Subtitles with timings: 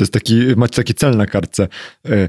[0.00, 1.68] To jest taki, macie taki cel na kartce.
[2.08, 2.28] E,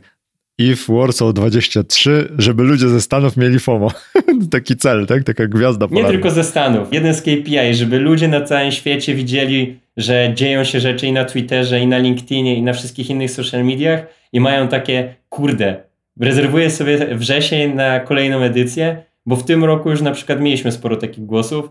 [0.57, 3.91] if Warsaw 23, żeby ludzie ze Stanów mieli FOMO.
[4.51, 5.23] taki cel, tak?
[5.23, 6.10] Taka gwiazda polarna.
[6.10, 6.94] Nie tylko ze Stanów.
[6.94, 11.26] Jeden z KPI, żeby ludzie na całym świecie widzieli, że dzieją się rzeczy i na
[11.26, 15.83] Twitterze, i na LinkedInie, i na wszystkich innych social mediach i mają takie, kurde,
[16.20, 20.96] rezerwuję sobie wrzesień na kolejną edycję, bo w tym roku już na przykład mieliśmy sporo
[20.96, 21.70] takich głosów.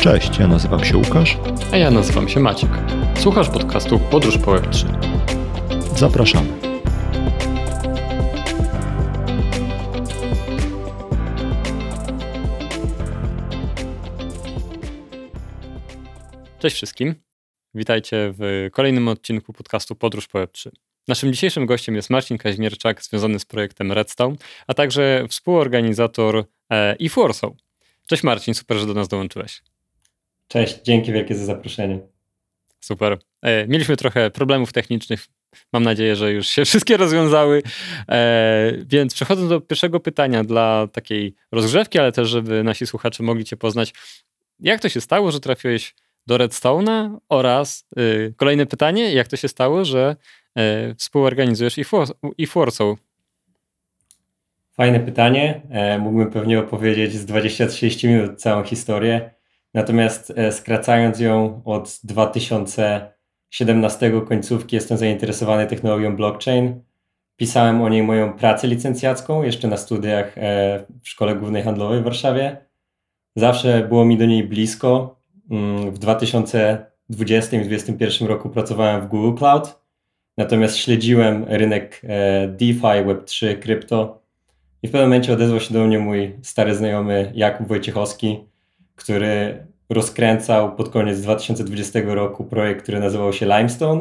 [0.00, 1.38] Cześć, ja nazywam się Łukasz.
[1.72, 2.70] A ja nazywam się Maciek.
[3.20, 4.86] Słuchasz podcastu Podróż po Web3.
[5.96, 6.48] Zapraszamy.
[16.58, 17.14] Cześć wszystkim.
[17.74, 20.70] Witajcie w kolejnym odcinku podcastu Podróż po Web3.
[21.08, 27.54] Naszym dzisiejszym gościem jest Marcin Kaźmierczak, związany z projektem Redstone, a także współorganizator e, eForso.
[28.06, 29.62] Cześć Marcin, super, że do nas dołączyłeś.
[30.48, 32.09] Cześć, dzięki wielkie za zaproszenie.
[32.80, 33.18] Super.
[33.42, 35.26] E, mieliśmy trochę problemów technicznych.
[35.72, 37.62] Mam nadzieję, że już się wszystkie rozwiązały.
[38.08, 43.44] E, więc przechodząc do pierwszego pytania dla takiej rozgrzewki, ale też, żeby nasi słuchacze mogli
[43.44, 43.94] Cię poznać.
[44.60, 45.94] Jak to się stało, że trafiłeś
[46.26, 47.18] do Redstone'a?
[47.28, 50.16] Oraz y, kolejne pytanie, jak to się stało, że
[50.90, 51.76] y, współorganizujesz
[52.38, 52.96] eForso?
[54.72, 55.60] Fajne pytanie.
[55.70, 59.30] E, mógłbym pewnie opowiedzieć z 20-30 minut całą historię.
[59.74, 66.82] Natomiast e, skracając ją od 2017 końcówki, jestem zainteresowany technologią blockchain.
[67.36, 72.04] Pisałem o niej moją pracę licencjacką jeszcze na studiach e, w Szkole Głównej Handlowej w
[72.04, 72.56] Warszawie.
[73.36, 75.20] Zawsze było mi do niej blisko.
[75.50, 79.80] Mm, w 2020 i 2021 roku pracowałem w Google Cloud,
[80.36, 84.20] natomiast śledziłem rynek e, DeFi, Web3, krypto
[84.82, 88.44] i w pewnym momencie odezwał się do mnie mój stary znajomy Jakub Wojciechowski,
[89.00, 94.00] który rozkręcał pod koniec 2020 roku projekt, który nazywał się Limestone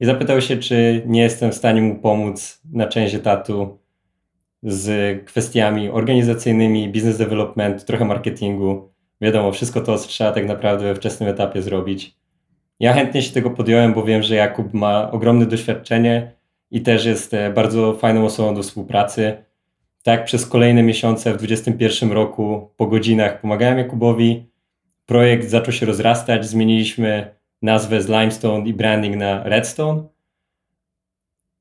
[0.00, 3.78] i zapytał się, czy nie jestem w stanie mu pomóc na część etatu
[4.62, 8.92] z kwestiami organizacyjnymi, business development, trochę marketingu.
[9.20, 12.16] Wiadomo, wszystko to trzeba tak naprawdę we wczesnym etapie zrobić.
[12.80, 16.32] Ja chętnie się tego podjąłem, bo wiem, że Jakub ma ogromne doświadczenie
[16.70, 19.44] i też jest e, bardzo fajną osobą do współpracy.
[20.02, 24.46] Tak, przez kolejne miesiące w 2021 roku po godzinach pomagałem Jakubowi.
[25.06, 30.02] Projekt zaczął się rozrastać, zmieniliśmy nazwę z Limestone i branding na Redstone.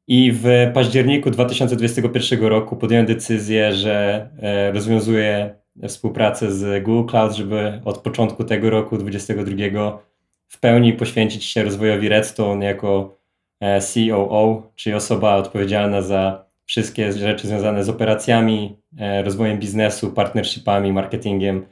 [0.08, 5.56] I w październiku 2021 roku podjąłem decyzję, że e, rozwiązuję
[5.88, 10.00] współpracę z Google Cloud, żeby od początku tego roku 2022
[10.48, 13.18] w pełni poświęcić się rozwojowi Redstone jako
[13.60, 20.94] e, COO, czyli osoba odpowiedzialna za wszystkie rzeczy związane z operacjami, e, rozwojem biznesu, partnershipami,
[20.94, 21.66] marketingiem.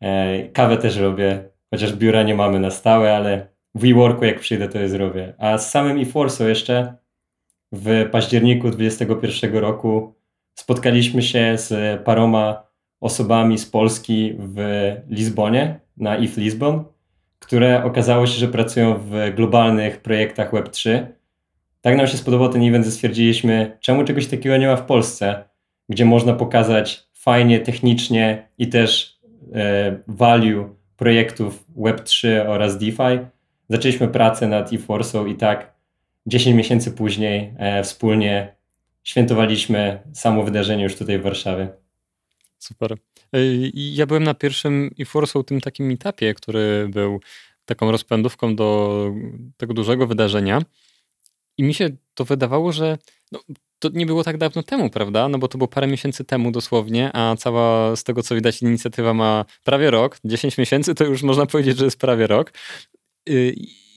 [0.00, 4.68] E, kawę też robię, chociaż biura nie mamy na stałe, ale w WeWorku jak przyjdę
[4.68, 5.34] to je zrobię.
[5.38, 6.94] A z samym eForso jeszcze
[7.72, 10.14] w październiku 2021 roku
[10.54, 12.62] spotkaliśmy się z paroma
[13.00, 14.56] osobami z Polski w
[15.08, 16.84] Lizbonie, na IF Lisbon,
[17.38, 21.06] które okazało się, że pracują w globalnych projektach Web3
[21.80, 25.44] tak nam się spodobał ten event, że stwierdziliśmy, czemu czegoś takiego nie ma w Polsce,
[25.88, 29.18] gdzie można pokazać fajnie, technicznie i też
[29.54, 33.18] e, value projektów Web3 oraz DeFi.
[33.68, 35.74] Zaczęliśmy pracę nad eForce'ą i tak
[36.26, 38.54] 10 miesięcy później e, wspólnie
[39.02, 41.68] świętowaliśmy samo wydarzenie już tutaj w Warszawie.
[42.58, 42.92] Super.
[42.92, 43.38] E,
[43.74, 47.20] ja byłem na pierwszym eForce'ą tym takim meetupie, który był
[47.64, 49.10] taką rozpędówką do
[49.56, 50.62] tego dużego wydarzenia.
[51.58, 52.98] I mi się to wydawało, że
[53.32, 53.40] no,
[53.78, 55.28] to nie było tak dawno temu, prawda?
[55.28, 59.14] No bo to było parę miesięcy temu dosłownie, a cała, z tego co widać, inicjatywa
[59.14, 60.18] ma prawie rok.
[60.24, 62.52] 10 miesięcy to już można powiedzieć, że jest prawie rok.
[63.28, 63.54] Y,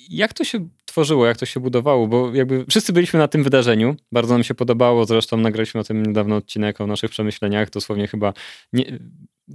[0.09, 2.07] jak to się tworzyło, jak to się budowało?
[2.07, 6.05] Bo jakby wszyscy byliśmy na tym wydarzeniu, bardzo nam się podobało, zresztą nagraliśmy o tym
[6.05, 8.33] niedawno odcinek o naszych przemyśleniach, dosłownie chyba
[8.73, 8.99] nie,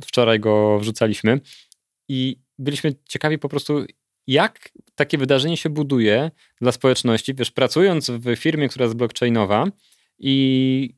[0.05, 1.41] wczoraj go wrzucaliśmy
[2.09, 3.85] i byliśmy ciekawi po prostu,
[4.27, 6.31] jak takie wydarzenie się buduje
[6.61, 7.35] dla społeczności.
[7.35, 9.67] Wiesz, pracując w firmie, która jest blockchainowa
[10.19, 10.95] i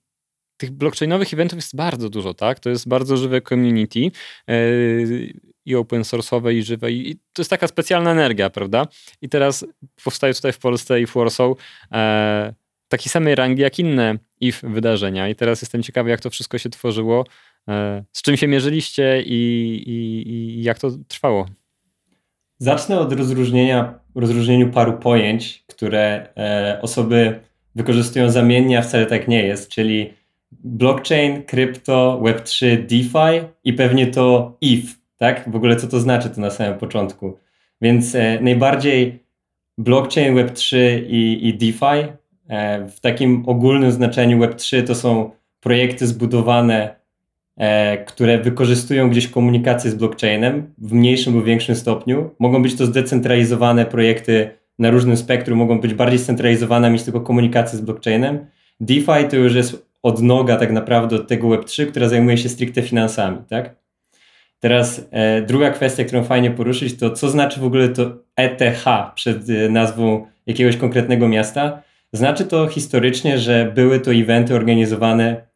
[0.56, 2.60] tych blockchainowych eventów jest bardzo dużo, tak?
[2.60, 5.32] To jest bardzo żywe community yy,
[5.64, 8.86] i open source'owe i żywe i to jest taka specjalna energia, prawda?
[9.22, 9.66] I teraz
[10.04, 11.52] powstaje tutaj w Polsce i w Warsaw
[11.92, 12.54] e,
[12.88, 16.70] takiej samej rangi jak inne IF wydarzenia i teraz jestem ciekawy, jak to wszystko się
[16.70, 17.24] tworzyło,
[17.68, 19.40] e, z czym się mierzyliście i,
[19.86, 21.46] i, i jak to trwało.
[22.62, 27.40] Zacznę od rozróżnienia, rozróżnieniu paru pojęć, które e, osoby
[27.74, 30.12] wykorzystują zamiennie, a wcale tak nie jest, czyli
[30.52, 34.86] blockchain, krypto, Web3, DeFi i pewnie to ETH,
[35.16, 35.50] tak?
[35.50, 37.38] W ogóle co to znaczy to na samym początku.
[37.82, 39.22] Więc e, najbardziej
[39.78, 40.76] blockchain, Web3
[41.08, 42.12] i, i DeFi.
[42.48, 45.30] E, w takim ogólnym znaczeniu Web3 to są
[45.60, 46.99] projekty zbudowane,
[48.06, 52.30] które wykorzystują gdzieś komunikację z blockchainem w mniejszym lub większym stopniu.
[52.38, 57.78] Mogą być to zdecentralizowane projekty na różnym spektrum, mogą być bardziej scentralizowane, mieć tylko komunikację
[57.78, 58.46] z blockchainem.
[58.80, 63.38] DeFi to już jest odnoga tak naprawdę od tego Web3, która zajmuje się stricte finansami,
[63.48, 63.74] tak?
[64.60, 68.84] Teraz e, druga kwestia, którą fajnie poruszyć, to co znaczy w ogóle to ETH
[69.14, 71.82] przed e, nazwą jakiegoś konkretnego miasta.
[72.12, 75.49] Znaczy to historycznie, że były to eventy organizowane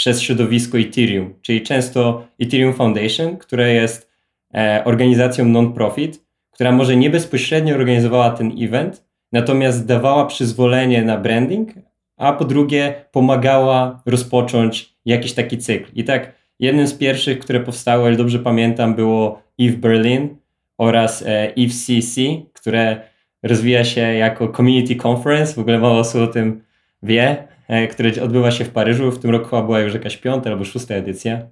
[0.00, 4.10] przez środowisko Ethereum, czyli często Ethereum Foundation, która jest
[4.54, 11.70] e, organizacją non-profit, która może nie bezpośrednio organizowała ten event, natomiast dawała przyzwolenie na branding,
[12.16, 15.90] a po drugie pomagała rozpocząć jakiś taki cykl.
[15.94, 20.36] I tak jednym z pierwszych, które powstały, ale dobrze pamiętam, było EVE Berlin
[20.78, 21.24] oraz
[21.56, 22.16] EVECC,
[22.52, 23.00] które
[23.42, 26.62] rozwija się jako Community Conference, w ogóle mało osób o tym
[27.02, 29.10] wie, e, które odbywa się w Paryżu.
[29.10, 31.46] W tym roku chyba była już jakaś piąta albo szósta edycja.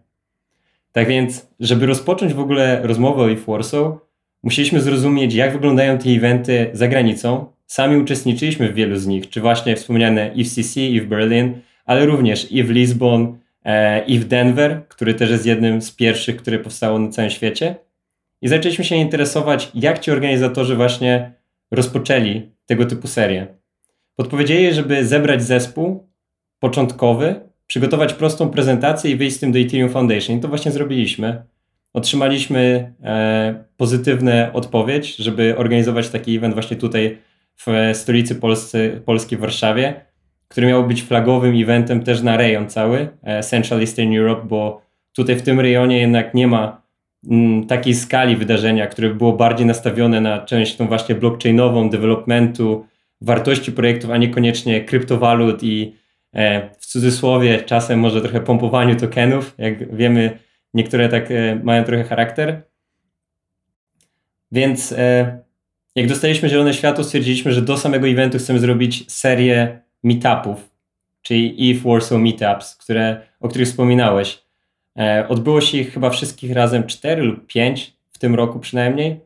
[0.92, 3.92] Tak więc, żeby rozpocząć w ogóle rozmowę o EVE Warsaw,
[4.42, 7.46] musieliśmy zrozumieć, jak wyglądają te eventy za granicą.
[7.66, 12.72] Sami uczestniczyliśmy w wielu z nich, czy właśnie wspomniane EVCC, EVE Berlin, ale również EVE
[12.72, 13.38] Lisbon,
[14.06, 17.74] EVE Denver, który też jest jednym z pierwszych, które powstało na całym świecie.
[18.42, 21.32] I zaczęliśmy się interesować, jak ci organizatorzy właśnie
[21.70, 23.57] rozpoczęli tego typu serię.
[24.18, 26.08] Podpowiedzieli, żeby zebrać zespół
[26.58, 30.36] początkowy, przygotować prostą prezentację i wyjść z tym do Ethereum Foundation.
[30.36, 31.42] I to właśnie zrobiliśmy.
[31.92, 37.18] Otrzymaliśmy e, pozytywne odpowiedź, żeby organizować taki event właśnie tutaj
[37.56, 38.34] w stolicy
[39.04, 40.00] Polskiej, w Warszawie,
[40.48, 44.82] który miał być flagowym eventem też na rejon cały, e, Central Eastern Europe, bo
[45.12, 46.88] tutaj w tym rejonie jednak nie ma
[47.26, 52.86] Mm, takiej skali wydarzenia, które by było bardziej nastawione na część tą właśnie blockchainową, developmentu,
[53.20, 55.96] wartości projektów, a niekoniecznie kryptowalut i
[56.32, 59.54] e, w cudzysłowie czasem może trochę pompowaniu tokenów.
[59.58, 60.38] Jak wiemy,
[60.74, 62.62] niektóre tak e, mają trochę charakter.
[64.52, 65.38] Więc e,
[65.94, 70.70] jak dostaliśmy zielone światło, stwierdziliśmy, że do samego eventu chcemy zrobić serię meetupów,
[71.22, 74.48] czyli ETH Warsaw Meetups, które, o których wspominałeś.
[75.28, 79.20] Odbyło się ich chyba wszystkich razem 4 lub 5 w tym roku przynajmniej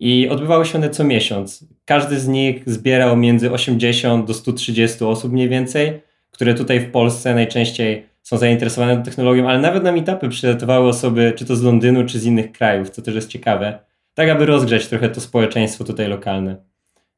[0.00, 1.64] i odbywały się one co miesiąc.
[1.84, 6.00] Każdy z nich zbierał między 80 do 130 osób mniej więcej,
[6.30, 11.44] które tutaj w Polsce najczęściej są zainteresowane technologią, ale nawet na meetupy przylatywały osoby czy
[11.44, 13.78] to z Londynu, czy z innych krajów, co też jest ciekawe,
[14.14, 16.56] tak aby rozgrzać trochę to społeczeństwo tutaj lokalne.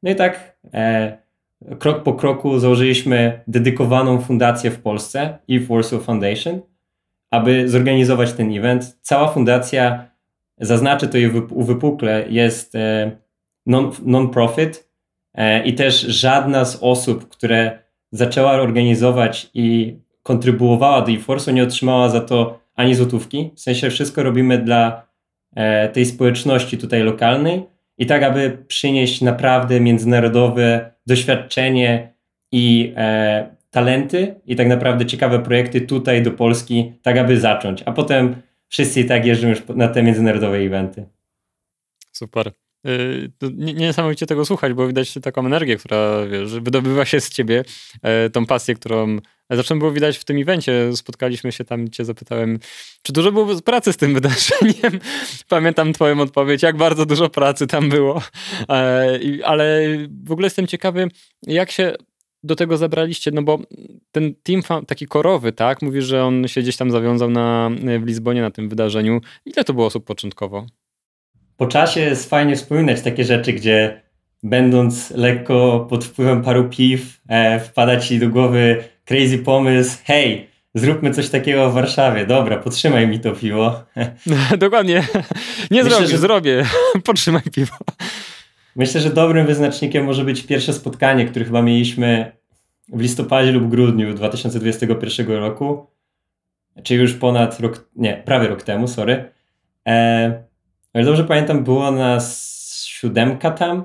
[0.03, 1.17] No i tak e,
[1.79, 6.61] krok po kroku założyliśmy dedykowaną fundację w Polsce, Eve Warsaw Foundation,
[7.31, 8.97] aby zorganizować ten event.
[9.01, 10.09] Cała fundacja,
[10.59, 11.17] zaznaczę to
[11.51, 13.11] uwypukle, jest e,
[14.05, 14.89] non-profit
[15.33, 17.79] e, i też żadna z osób, które
[18.11, 23.51] zaczęła organizować i kontrybuowała do eForce'u nie otrzymała za to ani złotówki.
[23.55, 25.07] W sensie wszystko robimy dla
[25.55, 27.63] e, tej społeczności tutaj lokalnej
[27.97, 32.13] i tak, aby przynieść naprawdę międzynarodowe doświadczenie
[32.51, 32.93] i
[33.71, 37.83] talenty i tak naprawdę ciekawe projekty tutaj do Polski, tak aby zacząć.
[37.85, 38.35] A potem
[38.69, 41.05] wszyscy i tak jeżdżą już na te międzynarodowe eventy.
[42.11, 42.51] Super.
[42.87, 47.63] Y, nie, niesamowicie tego słuchać, bo widać taką energię, która wiesz, wydobywa się z ciebie,
[48.01, 49.17] e, tą pasję, którą
[49.49, 50.95] zresztą było widać w tym evencie.
[50.95, 52.59] Spotkaliśmy się tam, cię zapytałem,
[53.01, 54.99] czy dużo było pracy z tym wydarzeniem.
[55.49, 58.21] Pamiętam twoją odpowiedź, jak bardzo dużo pracy tam było.
[58.69, 59.81] E, ale
[60.23, 61.07] w ogóle jestem ciekawy,
[61.47, 61.93] jak się
[62.43, 63.31] do tego zabraliście?
[63.31, 63.59] No bo
[64.11, 65.81] ten team taki korowy, tak?
[65.81, 67.69] Mówisz, że on się gdzieś tam zawiązał na,
[67.99, 69.21] w Lizbonie na tym wydarzeniu.
[69.45, 70.65] Ile to było osób początkowo?
[71.57, 74.01] Po czasie jest fajnie wspominać takie rzeczy, gdzie
[74.43, 81.11] będąc lekko pod wpływem paru piw, e, wpada ci do głowy crazy pomysł, hej, zróbmy
[81.11, 83.83] coś takiego w Warszawie, dobra, podtrzymaj mi to piwo.
[84.57, 85.07] Dokładnie,
[85.71, 86.17] nie Myślę, zrobię, że...
[86.17, 86.65] zrobię,
[87.05, 87.75] podtrzymaj piwo.
[88.79, 92.31] Myślę, że dobrym wyznacznikiem może być pierwsze spotkanie, które chyba mieliśmy
[92.93, 95.87] w listopadzie lub grudniu 2021 roku,
[96.83, 99.31] czyli już ponad rok, nie, prawie rok temu, sorry.
[99.87, 100.43] E,
[100.93, 102.55] ale dobrze pamiętam, było nas
[102.85, 103.83] siódemka tam,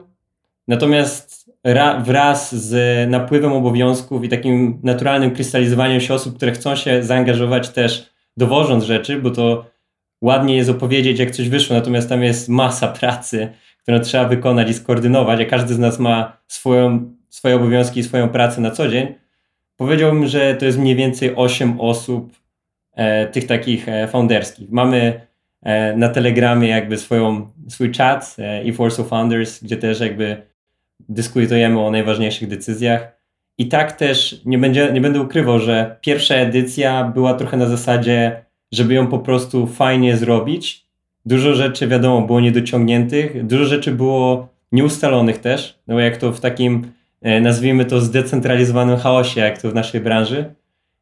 [0.68, 7.02] natomiast ra, wraz z napływem obowiązków i takim naturalnym krystalizowaniem się osób, które chcą się
[7.02, 9.66] zaangażować też dowożąc rzeczy, bo to
[10.20, 13.52] ładnie jest opowiedzieć, jak coś wyszło, natomiast tam jest masa pracy,
[13.84, 18.28] którą trzeba wykonać i skoordynować, a każdy z nas ma swoją, swoje obowiązki i swoją
[18.28, 19.14] pracę na co dzień,
[19.76, 22.32] powiedziałbym, że to jest mniej więcej 8 osób
[22.92, 24.70] e, tych takich e, founderskich.
[24.70, 25.20] Mamy
[25.62, 30.42] e, na Telegramie jakby swoją, swój chat e, e-Force of Founders, gdzie też jakby
[31.08, 33.14] dyskutujemy o najważniejszych decyzjach.
[33.58, 38.44] I tak też nie, będzie, nie będę ukrywał, że pierwsza edycja była trochę na zasadzie,
[38.72, 40.83] żeby ją po prostu fajnie zrobić.
[41.26, 46.92] Dużo rzeczy, wiadomo, było niedociągniętych, dużo rzeczy było nieustalonych też, no jak to w takim,
[47.22, 50.54] e, nazwijmy to, zdecentralizowanym chaosie, jak to w naszej branży.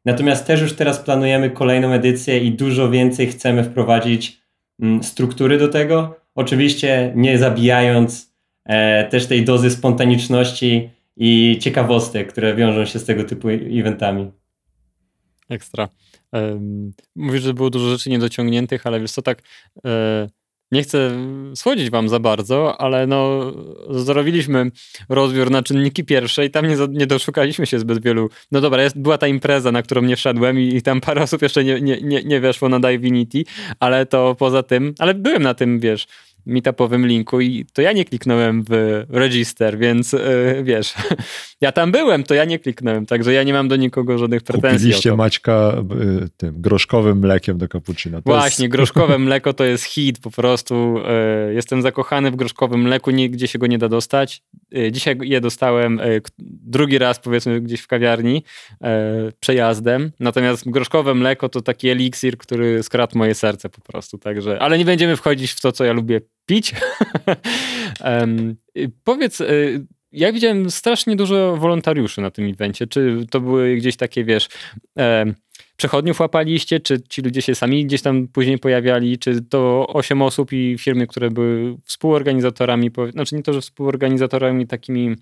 [0.05, 4.41] Natomiast też już teraz planujemy kolejną edycję i dużo więcej chcemy wprowadzić
[4.79, 6.15] mm, struktury do tego.
[6.35, 8.33] Oczywiście nie zabijając
[8.65, 14.31] e, też tej dozy spontaniczności i ciekawostek, które wiążą się z tego typu eventami.
[15.49, 15.89] Ekstra.
[17.15, 19.41] Mówisz, że było dużo rzeczy niedociągniętych, ale wiesz co, tak
[19.85, 20.27] e,
[20.73, 21.11] nie chcę
[21.55, 23.51] słodzić wam za bardzo, ale no
[23.89, 24.71] zrobiliśmy
[25.09, 28.29] rozbiór na czynniki pierwsze i tam nie, nie doszukaliśmy się zbyt wielu.
[28.51, 31.41] No dobra, jest, była ta impreza, na którą nie szedłem i, i tam parę osób
[31.41, 33.43] jeszcze nie, nie, nie, nie weszło na Divinity,
[33.79, 36.07] ale to poza tym, ale byłem na tym, wiesz,
[36.45, 40.93] meetupowym linku i to ja nie kliknąłem w register, więc yy, wiesz,
[41.63, 44.77] ja tam byłem, to ja nie kliknąłem, także ja nie mam do nikogo żadnych pretensji.
[44.77, 45.75] Kupiliście Maćka
[46.25, 48.21] y, tym groszkowym mlekiem do cappuccino.
[48.21, 48.71] To Właśnie, jest...
[48.71, 50.95] groszkowe mleko to jest hit po prostu.
[51.47, 54.43] Yy, jestem zakochany w groszkowym mleku, nigdzie się go nie da dostać.
[54.71, 55.99] Yy, dzisiaj je dostałem
[56.39, 58.43] drugi raz powiedzmy gdzieś w kawiarni
[59.39, 64.77] przejazdem, natomiast groszkowe mleko to taki eliksir, który skradł moje serce po prostu, także, ale
[64.77, 66.75] nie będziemy wchodzić w to, co ja lubię pić.
[68.05, 68.55] um,
[69.03, 72.87] powiedz, y, ja widziałem strasznie dużo wolontariuszy na tym evencie.
[72.87, 74.49] Czy to były gdzieś takie, wiesz,
[74.99, 75.25] e,
[75.77, 80.53] przechodniów łapaliście, czy ci ludzie się sami gdzieś tam później pojawiali, czy to osiem osób
[80.53, 85.15] i firmy, które były współorganizatorami, znaczy nie to, że współorganizatorami takimi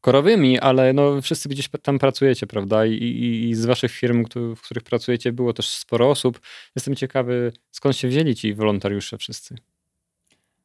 [0.00, 2.86] korowymi, ale no wszyscy gdzieś tam pracujecie, prawda?
[2.86, 4.24] I, i, i z waszych firm,
[4.56, 6.40] w których pracujecie, było też sporo osób.
[6.76, 9.56] Jestem ciekawy, skąd się wzięli ci wolontariusze wszyscy.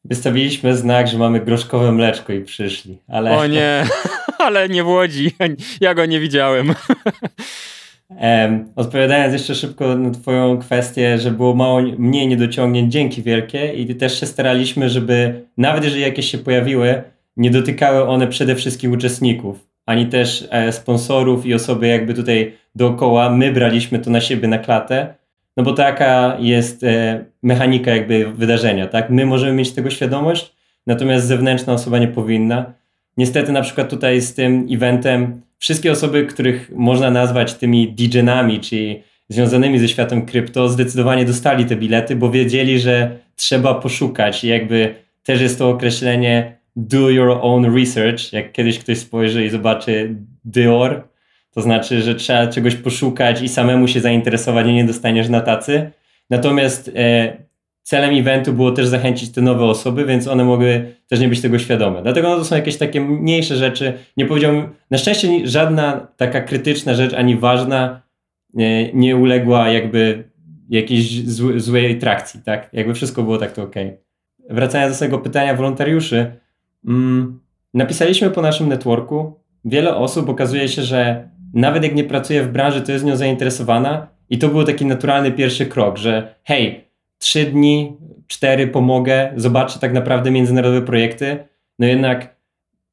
[0.05, 3.37] Wystawiliśmy znak, że mamy groszkowe mleczko i przyszli, ale...
[3.37, 3.83] O nie,
[4.45, 5.31] ale nie w Łodzi.
[5.81, 6.75] Ja go nie widziałem.
[8.09, 13.95] Um, odpowiadając jeszcze szybko na twoją kwestię, że było mało, mniej niedociągnięć, dzięki wielkie i
[13.95, 17.03] też się staraliśmy, żeby nawet jeżeli jakieś się pojawiły,
[17.37, 23.29] nie dotykały one przede wszystkim uczestników, ani też e, sponsorów i osoby jakby tutaj dookoła.
[23.29, 25.15] My braliśmy to na siebie na klatę,
[25.59, 29.09] no bo taka jest e, mechanika jakby wydarzenia, tak?
[29.09, 30.55] My możemy mieć tego świadomość,
[30.87, 32.73] natomiast zewnętrzna osoba nie powinna.
[33.17, 39.03] Niestety na przykład tutaj z tym eventem wszystkie osoby, których można nazwać tymi DJ-nami, czyli
[39.29, 44.43] związanymi ze światem krypto, zdecydowanie dostali te bilety, bo wiedzieli, że trzeba poszukać.
[44.43, 48.33] I jakby też jest to określenie do your own research.
[48.33, 51.08] Jak kiedyś ktoś spojrzy i zobaczy Dior,
[51.51, 55.91] to znaczy, że trzeba czegoś poszukać i samemu się zainteresować i nie dostaniesz na tacy.
[56.29, 57.37] Natomiast e,
[57.83, 61.59] celem eventu było też zachęcić te nowe osoby, więc one mogły też nie być tego
[61.59, 62.01] świadome.
[62.01, 63.93] Dlatego no, to są jakieś takie mniejsze rzeczy.
[64.17, 68.01] Nie powiedziałbym, na szczęście żadna taka krytyczna rzecz ani ważna
[68.57, 70.29] e, nie uległa jakby
[70.69, 72.69] jakiejś zły, złej trakcji, tak?
[72.73, 73.75] Jakby wszystko było tak to ok.
[74.49, 76.31] Wracając do swojego pytania wolontariuszy,
[76.87, 77.39] mm,
[77.73, 79.39] napisaliśmy po naszym networku.
[79.65, 84.07] Wiele osób okazuje się, że nawet jak nie pracuje w branży, to jest nią zainteresowana.
[84.29, 86.85] I to był taki naturalny pierwszy krok, że hej,
[87.17, 91.37] trzy dni, cztery pomogę, zobaczę tak naprawdę międzynarodowe projekty.
[91.79, 92.35] No jednak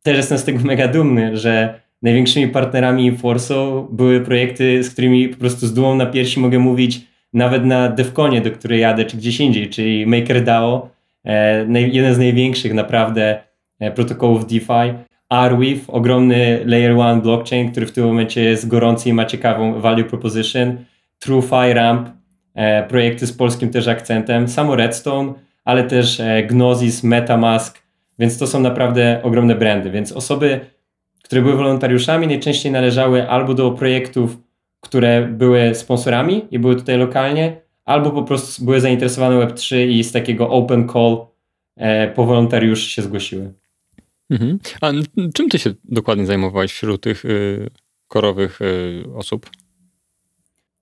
[0.02, 5.36] też jestem z tego mega dumny, że największymi partnerami Forso były projekty, z którymi po
[5.36, 7.00] prostu z dumą na piersi mogę mówić
[7.32, 10.90] nawet na Devconie, do której jadę, czy gdzieś indziej, czyli MakerDAO,
[11.24, 13.40] e, jeden z największych naprawdę
[13.80, 14.94] e, protokołów DeFi.
[15.28, 20.04] Arweave, ogromny Layer 1 blockchain, który w tym momencie jest gorący i ma ciekawą value
[20.04, 20.76] proposition.
[21.18, 22.08] TrueFi Ramp,
[22.54, 24.48] e, projekty z polskim też akcentem.
[24.48, 27.82] Samo Redstone, ale też e, Gnosis, Metamask,
[28.18, 29.90] więc to są naprawdę ogromne brandy.
[29.90, 30.60] Więc osoby,
[31.22, 34.38] które były wolontariuszami, najczęściej należały albo do projektów,
[34.80, 40.12] które były sponsorami i były tutaj lokalnie, albo po prostu były zainteresowane Web3 i z
[40.12, 41.26] takiego open call
[41.76, 43.52] e, po wolontariuszy się zgłosiły.
[44.30, 44.58] Mhm.
[44.80, 44.90] A
[45.34, 47.70] czym ty się dokładnie zajmowałeś wśród tych y,
[48.08, 49.50] korowych y, osób?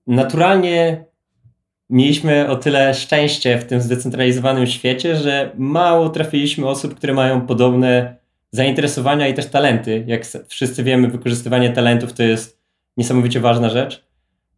[0.07, 1.05] Naturalnie
[1.89, 8.15] mieliśmy o tyle szczęście w tym zdecentralizowanym świecie, że mało trafiliśmy osób, które mają podobne
[8.51, 10.03] zainteresowania i też talenty.
[10.07, 12.61] Jak wszyscy wiemy, wykorzystywanie talentów to jest
[12.97, 14.05] niesamowicie ważna rzecz.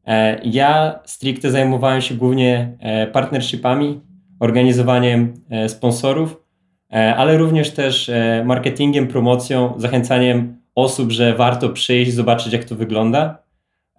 [0.05, 4.01] E, ja stricte zajmowałem się głównie e, partnershipami,
[4.39, 6.46] organizowaniem e, sponsorów
[6.89, 13.37] ale również też e, marketingiem, promocją, zachęcaniem osób, że warto przyjść, zobaczyć jak to wygląda.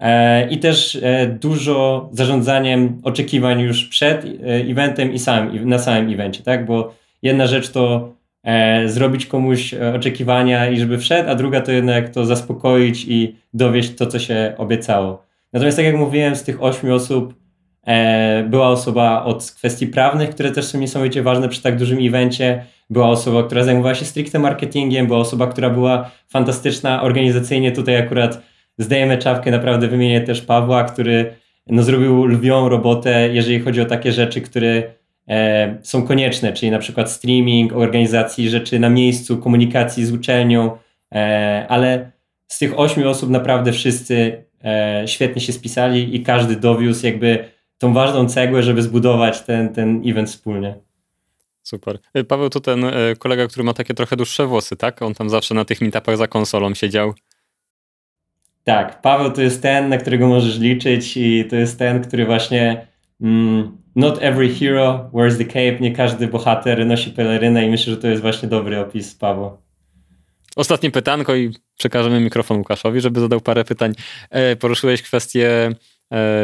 [0.00, 0.99] E, I też
[1.40, 6.66] dużo zarządzaniem oczekiwań już przed eventem i samym, na samym evencie, tak?
[6.66, 11.73] Bo jedna rzecz to e, zrobić komuś e, oczekiwania i żeby wszedł, a druga to
[11.73, 15.23] jednak to zaspokoić i dowieść to, co się obiecało.
[15.52, 17.35] Natomiast tak jak mówiłem, z tych ośmiu osób e,
[18.49, 23.09] była osoba od kwestii prawnych, które też są niesamowicie ważne przy tak dużym evencie, była
[23.09, 27.73] osoba, która zajmowała się stricte marketingiem, była osoba, która była fantastyczna organizacyjnie.
[27.73, 28.42] Tutaj akurat
[28.78, 31.35] zdajemy czapkę, naprawdę wymienię też Pawła, który
[31.66, 34.83] no, zrobił lwią robotę, jeżeli chodzi o takie rzeczy, które
[35.28, 40.71] e, są konieczne, czyli na przykład streaming, organizacji rzeczy na miejscu, komunikacji z uczelnią,
[41.14, 42.11] e, ale
[42.49, 47.45] z tych ośmiu osób naprawdę wszyscy e, świetnie się spisali i każdy dowiózł jakby
[47.78, 50.75] tą ważną cegłę, żeby zbudować ten, ten event wspólnie.
[51.62, 51.99] Super.
[52.16, 55.02] Y, Paweł to ten y, kolega, który ma takie trochę dłuższe włosy, tak?
[55.02, 57.14] On tam zawsze na tych meetupach za konsolą siedział.
[58.64, 62.87] Tak, Paweł to jest ten, na którego możesz liczyć i to jest ten, który właśnie
[63.20, 68.00] mm, not every hero wears the cape, nie każdy bohater nosi pelerynę i myślę, że
[68.00, 69.56] to jest właśnie dobry opis Pawła.
[70.56, 73.92] Ostatnie pytanko i przekażemy mikrofon Łukaszowi, żeby zadał parę pytań.
[74.30, 75.70] E, poruszyłeś kwestię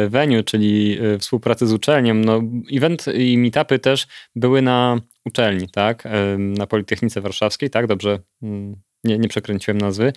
[0.09, 2.13] venue, czyli e, współpracy z uczelnią.
[2.13, 2.41] No,
[2.71, 6.03] event i meetupy też były na uczelni, tak?
[6.37, 7.87] Na Politechnice Warszawskiej, tak?
[7.87, 10.13] Dobrze, mm, nie, nie przekręciłem nazwy.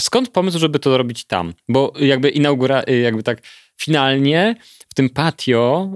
[0.00, 1.54] Skąd pomysł, żeby to robić tam?
[1.68, 3.42] Bo jakby inaugura, jakby tak
[3.84, 4.54] finalnie
[4.88, 5.90] w tym patio,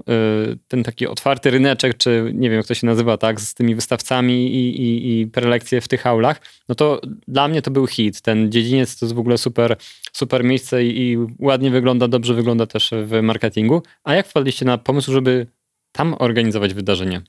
[0.53, 3.75] y, ten taki otwarty ryneczek, czy nie wiem jak to się nazywa, tak, z tymi
[3.75, 8.21] wystawcami i, i, i prelekcje w tych aulach, no to dla mnie to był hit.
[8.21, 9.75] Ten dziedziniec to jest w ogóle super,
[10.11, 13.83] super miejsce i, i ładnie wygląda, dobrze wygląda też w marketingu.
[14.03, 15.47] A jak wpadliście na pomysł, żeby
[15.91, 17.21] tam organizować wydarzenie?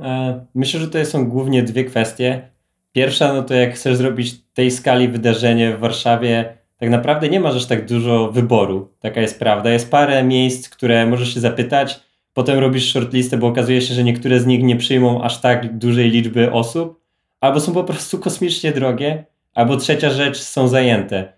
[0.00, 2.48] E, myślę, że to są głównie dwie kwestie.
[2.92, 7.56] Pierwsza, no to jak chcesz zrobić tej skali wydarzenie w Warszawie, tak naprawdę nie masz
[7.56, 8.88] aż tak dużo wyboru.
[9.00, 9.70] Taka jest prawda.
[9.70, 12.00] Jest parę miejsc, które możesz się zapytać,
[12.34, 16.10] potem robisz shortlistę, bo okazuje się, że niektóre z nich nie przyjmą aż tak dużej
[16.10, 17.00] liczby osób,
[17.40, 21.32] albo są po prostu kosmicznie drogie, albo trzecia rzecz, są zajęte.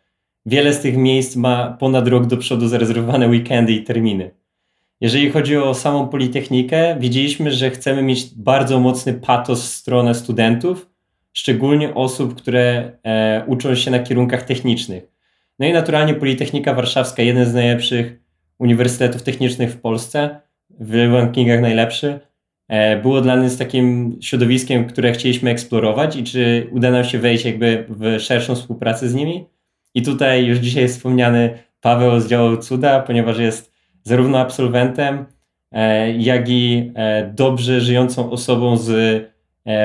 [0.46, 4.30] Wiele z tych miejsc ma ponad rok do przodu zarezerwowane weekendy i terminy.
[5.00, 10.90] Jeżeli chodzi o samą Politechnikę, widzieliśmy, że chcemy mieć bardzo mocny patos w stronę studentów,
[11.32, 15.17] szczególnie osób, które e, uczą się na kierunkach technicznych.
[15.58, 18.20] No i naturalnie Politechnika Warszawska, jeden z najlepszych
[18.58, 20.40] uniwersytetów technicznych w Polsce,
[20.80, 22.20] w rankingach najlepszy,
[22.68, 27.44] e, było dla nas takim środowiskiem, które chcieliśmy eksplorować i czy uda nam się wejść
[27.44, 29.46] jakby w szerszą współpracę z nimi.
[29.94, 35.24] I tutaj już dzisiaj wspomniany Paweł z działu Cuda, ponieważ jest zarówno absolwentem,
[35.72, 39.38] e, jak i e, dobrze żyjącą osobą z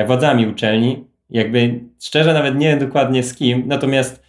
[0.06, 1.04] władzami uczelni.
[1.30, 4.23] Jakby szczerze nawet nie wiem dokładnie z kim, natomiast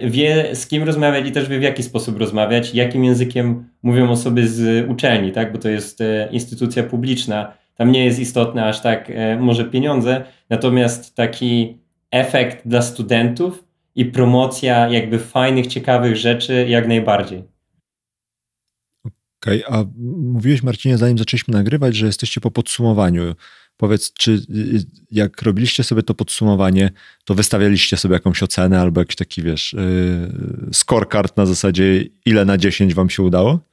[0.00, 4.48] wie z kim rozmawiać i też wie w jaki sposób rozmawiać, jakim językiem mówią osoby
[4.48, 5.52] z uczelni, tak?
[5.52, 7.52] bo to jest e, instytucja publiczna.
[7.74, 11.78] Tam nie jest istotne aż tak e, może pieniądze, natomiast taki
[12.10, 17.44] efekt dla studentów i promocja jakby fajnych, ciekawych rzeczy jak najbardziej.
[19.42, 19.84] Okej, okay, a
[20.22, 23.34] mówiłeś Marcinie, zanim zaczęliśmy nagrywać, że jesteście po podsumowaniu
[23.76, 24.36] Powiedz, czy y,
[24.76, 26.90] y, jak robiliście sobie to podsumowanie,
[27.24, 32.58] to wystawialiście sobie jakąś ocenę albo jakiś taki, wiesz, yy, scorecard na zasadzie ile na
[32.58, 33.72] 10 wam się udało?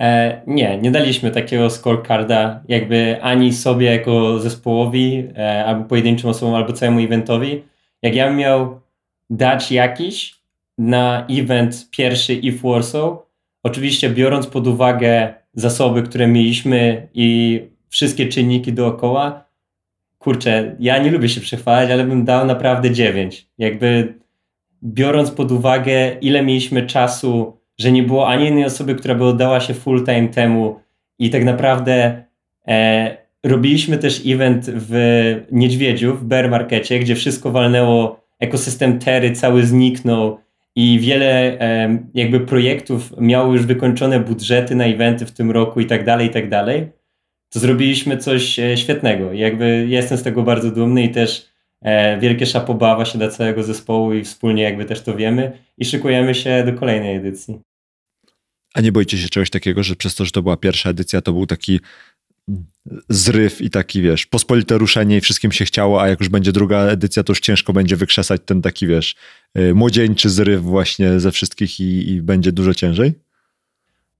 [0.00, 6.54] E, nie, nie daliśmy takiego scorecarda jakby ani sobie jako zespołowi, e, albo pojedynczym osobom,
[6.54, 7.62] albo całemu eventowi.
[8.02, 8.80] Jak ja bym miał
[9.30, 10.36] dać jakiś
[10.78, 13.18] na event pierwszy i Warsaw,
[13.62, 17.60] oczywiście biorąc pod uwagę zasoby, które mieliśmy i
[17.96, 19.44] wszystkie czynniki dookoła,
[20.18, 23.48] kurczę, ja nie lubię się przechwalać, ale bym dał naprawdę 9.
[23.58, 24.14] Jakby
[24.84, 29.60] biorąc pod uwagę, ile mieliśmy czasu, że nie było ani jednej osoby, która by oddała
[29.60, 30.80] się full time temu
[31.18, 32.22] i tak naprawdę
[32.68, 34.92] e, robiliśmy też event w
[35.52, 40.38] Niedźwiedziu, w Bear Markecie, gdzie wszystko walnęło, ekosystem Tery cały zniknął
[40.74, 45.86] i wiele e, jakby projektów miało już wykończone budżety na eventy w tym roku i
[45.86, 46.95] tak dalej, i tak dalej
[47.56, 49.32] to zrobiliśmy coś e, świetnego.
[49.32, 51.48] I jakby jestem z tego bardzo dumny i też
[51.82, 56.34] e, wielkie szapoba się dla całego zespołu i wspólnie jakby też to wiemy i szykujemy
[56.34, 57.60] się do kolejnej edycji.
[58.74, 61.32] A nie boicie się czegoś takiego, że przez to, że to była pierwsza edycja, to
[61.32, 61.80] był taki
[63.08, 66.78] zryw i taki, wiesz, pospolite ruszenie i wszystkim się chciało, a jak już będzie druga
[66.78, 69.14] edycja, to już ciężko będzie wykrzesać ten taki, wiesz,
[69.54, 73.12] e, młodzieńczy zryw właśnie ze wszystkich i, i będzie dużo ciężej?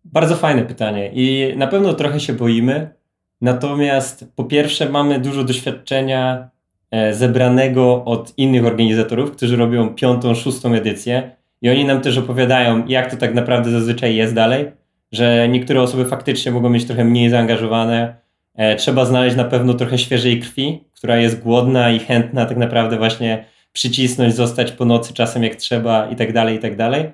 [0.05, 2.95] Bardzo fajne pytanie i na pewno trochę się boimy,
[3.40, 6.51] Natomiast po pierwsze mamy dużo doświadczenia
[6.90, 11.31] e, zebranego od innych organizatorów, którzy robią piątą, szóstą edycję
[11.62, 14.72] i oni nam też opowiadają, jak to tak naprawdę zazwyczaj jest dalej,
[15.12, 18.16] że niektóre osoby faktycznie mogą być trochę mniej zaangażowane,
[18.55, 22.99] e, trzeba znaleźć na pewno trochę świeżej krwi, która jest głodna i chętna tak naprawdę
[22.99, 27.11] właśnie przycisnąć, zostać po nocy czasem jak trzeba i tak dalej, i tak dalej.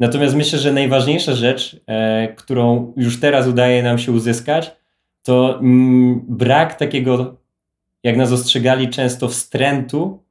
[0.00, 4.79] Natomiast myślę, że najważniejsza rzecz, e, którą już teraz udaje nam się uzyskać,
[5.22, 7.36] to mm, brak takiego,
[8.02, 10.22] jak nas ostrzegali często, wstrętu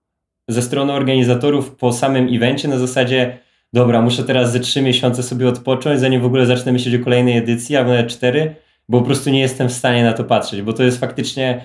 [0.47, 3.39] ze strony organizatorów po samym evencie na zasadzie
[3.73, 7.37] dobra, muszę teraz ze trzy miesiące sobie odpocząć, zanim w ogóle zacznę myśleć o kolejnej
[7.37, 8.55] edycji, albo nawet cztery,
[8.89, 11.61] bo po prostu nie jestem w stanie na to patrzeć, bo to jest faktycznie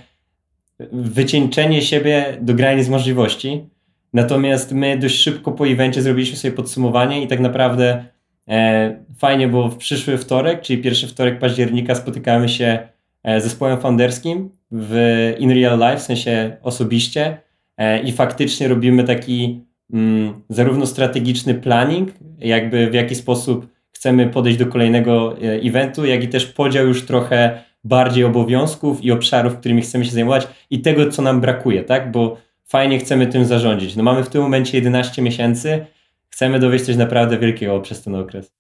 [0.92, 3.64] wycieńczenie siebie do granic możliwości.
[4.12, 8.04] Natomiast my dość szybko po evencie zrobiliśmy sobie podsumowanie i tak naprawdę
[8.48, 12.88] e, fajnie, bo w przyszły wtorek, czyli pierwszy wtorek października spotykamy się
[13.24, 17.38] zespołem founderskim w in real life, w sensie osobiście
[17.76, 24.58] e, i faktycznie robimy taki mm, zarówno strategiczny planning, jakby w jaki sposób chcemy podejść
[24.58, 29.82] do kolejnego e, eventu, jak i też podział już trochę bardziej obowiązków i obszarów, którymi
[29.82, 32.10] chcemy się zajmować i tego, co nam brakuje, tak?
[32.10, 33.96] Bo fajnie chcemy tym zarządzić.
[33.96, 35.86] No mamy w tym momencie 11 miesięcy,
[36.28, 38.52] chcemy dowieść coś naprawdę wielkiego przez ten okres.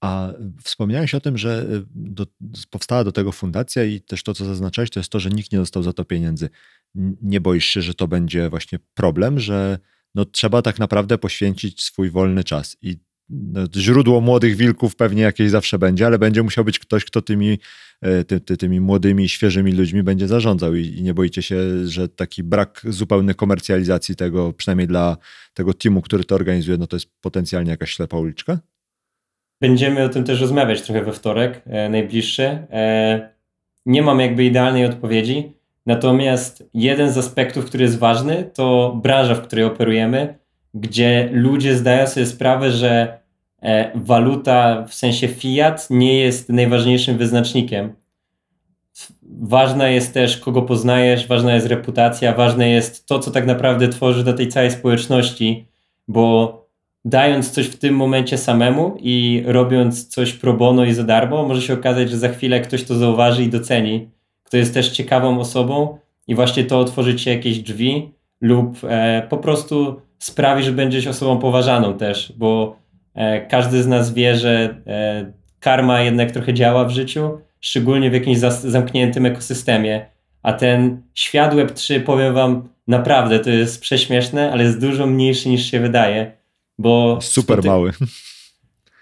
[0.00, 0.32] A
[0.64, 2.26] wspomniałeś o tym, że y, do,
[2.70, 5.58] powstała do tego fundacja i też to, co zaznaczałeś, to jest to, że nikt nie
[5.58, 6.48] dostał za to pieniędzy.
[7.22, 9.78] Nie boisz się, że to będzie właśnie problem, że
[10.14, 12.96] no, trzeba tak naprawdę poświęcić swój wolny czas i
[13.30, 17.58] no, źródło młodych wilków pewnie jakieś zawsze będzie, ale będzie musiał być ktoś, kto tymi,
[18.00, 22.08] e, ty, ty, tymi młodymi, świeżymi ludźmi będzie zarządzał I, i nie boicie się, że
[22.08, 25.16] taki brak zupełnej komercjalizacji tego, przynajmniej dla
[25.54, 28.58] tego teamu, który to organizuje, no to jest potencjalnie jakaś ślepa uliczka?
[29.60, 32.44] Będziemy o tym też rozmawiać trochę we wtorek, e, najbliższy.
[32.44, 33.30] E,
[33.86, 35.52] nie mam jakby idealnej odpowiedzi,
[35.86, 40.34] natomiast jeden z aspektów, który jest ważny, to branża, w której operujemy,
[40.74, 43.20] gdzie ludzie zdają sobie sprawę, że
[43.62, 47.94] E, waluta w sensie fiat nie jest najważniejszym wyznacznikiem.
[49.22, 54.24] Ważna jest też, kogo poznajesz, ważna jest reputacja, ważne jest to, co tak naprawdę tworzy
[54.24, 55.68] do tej całej społeczności,
[56.08, 56.59] bo
[57.04, 61.62] dając coś w tym momencie samemu i robiąc coś pro bono i za darmo, może
[61.62, 64.08] się okazać, że za chwilę ktoś to zauważy i doceni,
[64.44, 68.10] kto jest też ciekawą osobą i właśnie to otworzy ci jakieś drzwi
[68.40, 72.80] lub e, po prostu sprawi, że będziesz osobą poważaną też, bo
[73.14, 78.14] E, każdy z nas wie, że e, karma jednak trochę działa w życiu, szczególnie w
[78.14, 80.06] jakimś zamkniętym ekosystemie.
[80.42, 85.70] A ten świat Web3, powiem Wam, naprawdę to jest prześmieszne, ale jest dużo mniejszy niż
[85.70, 86.32] się wydaje.
[86.80, 87.92] Bo Super mały.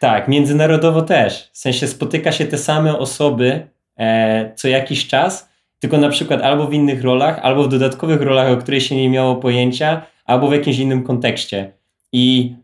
[0.01, 1.51] Tak, międzynarodowo też.
[1.53, 6.67] W sensie spotyka się te same osoby e, co jakiś czas, tylko na przykład albo
[6.67, 10.53] w innych rolach, albo w dodatkowych rolach, o których się nie miało pojęcia, albo w
[10.53, 11.73] jakimś innym kontekście.
[12.13, 12.55] I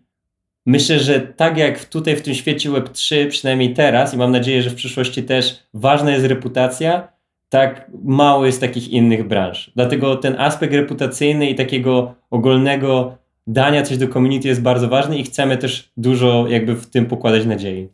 [0.66, 4.70] Myślę, że tak jak tutaj w tym świecie Web3, przynajmniej teraz, i mam nadzieję, że
[4.70, 7.08] w przyszłości też ważna jest reputacja,
[7.48, 9.70] tak mało jest takich innych branż.
[9.76, 15.24] Dlatego ten aspekt reputacyjny i takiego ogólnego dania coś do community jest bardzo ważny i
[15.24, 17.88] chcemy też dużo jakby w tym pokładać nadziei.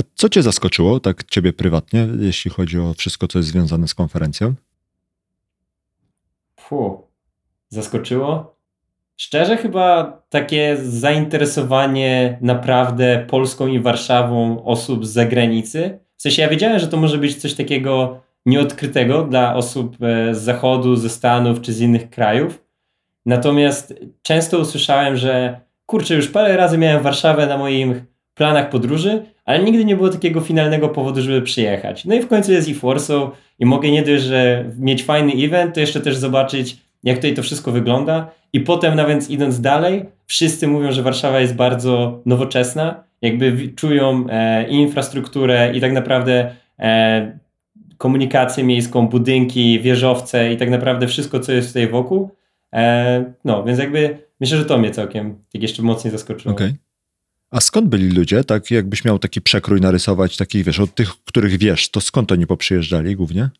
[0.00, 3.94] A co cię zaskoczyło, tak ciebie prywatnie, jeśli chodzi o wszystko, co jest związane z
[3.94, 4.54] konferencją?
[6.60, 7.02] Fu,
[7.68, 8.56] zaskoczyło?
[9.16, 15.98] Szczerze chyba takie zainteresowanie naprawdę Polską i Warszawą osób z zagranicy.
[16.16, 20.42] W sensie ja wiedziałem, że to może być coś takiego nieodkrytego dla osób e, z
[20.42, 22.65] zachodu, ze Stanów czy z innych krajów.
[23.26, 27.86] Natomiast często usłyszałem, że kurczę, już parę razy miałem Warszawę na moich
[28.34, 32.04] planach podróży, ale nigdy nie było takiego finalnego powodu, żeby przyjechać.
[32.04, 35.74] No i w końcu jest i Warsaw i mogę nie dość, że mieć fajny event,
[35.74, 38.30] to jeszcze też zobaczyć jak tutaj to wszystko wygląda.
[38.52, 44.68] I potem nawet idąc dalej, wszyscy mówią, że Warszawa jest bardzo nowoczesna, jakby czują e,
[44.68, 47.38] infrastrukturę i tak naprawdę e,
[47.98, 52.30] komunikację miejską, budynki, wieżowce i tak naprawdę wszystko, co jest tutaj wokół.
[52.76, 56.54] E, no, więc jakby myślę, że to mnie całkiem tak jeszcze mocniej zaskoczyło.
[56.54, 56.74] Okay.
[57.50, 58.44] A skąd byli ludzie?
[58.44, 62.46] Tak, jakbyś miał taki przekrój narysować, takich wiesz, od tych, których wiesz, to skąd oni
[62.46, 63.50] poprzyjeżdżali głównie?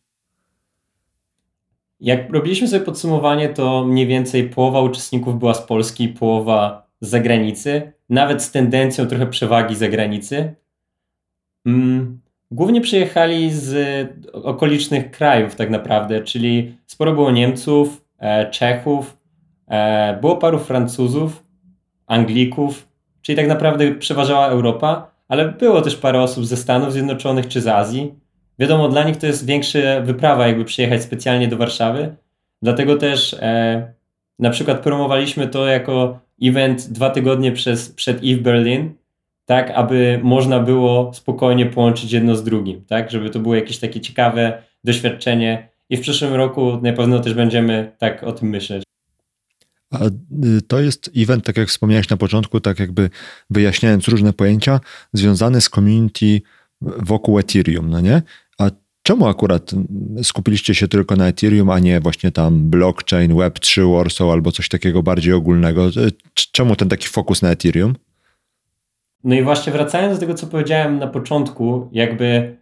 [2.01, 7.93] Jak robiliśmy sobie podsumowanie, to mniej więcej połowa uczestników była z Polski, połowa z zagranicy,
[8.09, 10.55] nawet z tendencją trochę przewagi zagranicy.
[11.67, 18.06] Mm, głównie przyjechali z okolicznych krajów, tak naprawdę, czyli sporo było Niemców,
[18.51, 19.17] Czechów,
[19.69, 21.45] e, było paru Francuzów,
[22.07, 22.89] Anglików,
[23.23, 27.67] czyli tak naprawdę przeważała Europa, ale było też parę osób ze Stanów Zjednoczonych czy z
[27.67, 28.15] Azji.
[28.59, 32.17] Wiadomo, dla nich to jest większa wyprawa, jakby przyjechać specjalnie do Warszawy.
[32.63, 33.95] Dlatego też e,
[34.39, 38.95] na przykład promowaliśmy to jako event dwa tygodnie przez, przed EVE Berlin,
[39.45, 44.01] tak, aby można było spokojnie połączyć jedno z drugim, tak, żeby to było jakieś takie
[44.01, 48.83] ciekawe doświadczenie i w przyszłym roku na pewno też będziemy tak o tym myśleć.
[49.91, 53.11] A y, to jest event, tak jak wspomniałeś na początku, tak jakby
[53.51, 54.81] wyjaśniając różne pojęcia,
[55.13, 56.41] związany z community
[56.81, 58.23] wokół Ethereum, no nie?
[58.59, 58.71] A
[59.03, 59.71] czemu akurat
[60.23, 65.03] skupiliście się tylko na Ethereum, a nie właśnie tam blockchain, Web3, Warsaw albo coś takiego
[65.03, 65.89] bardziej ogólnego?
[65.89, 66.13] Y,
[66.53, 67.95] czemu ten taki fokus na Ethereum?
[69.25, 72.57] No i właśnie wracając do tego, co powiedziałem na początku, jakby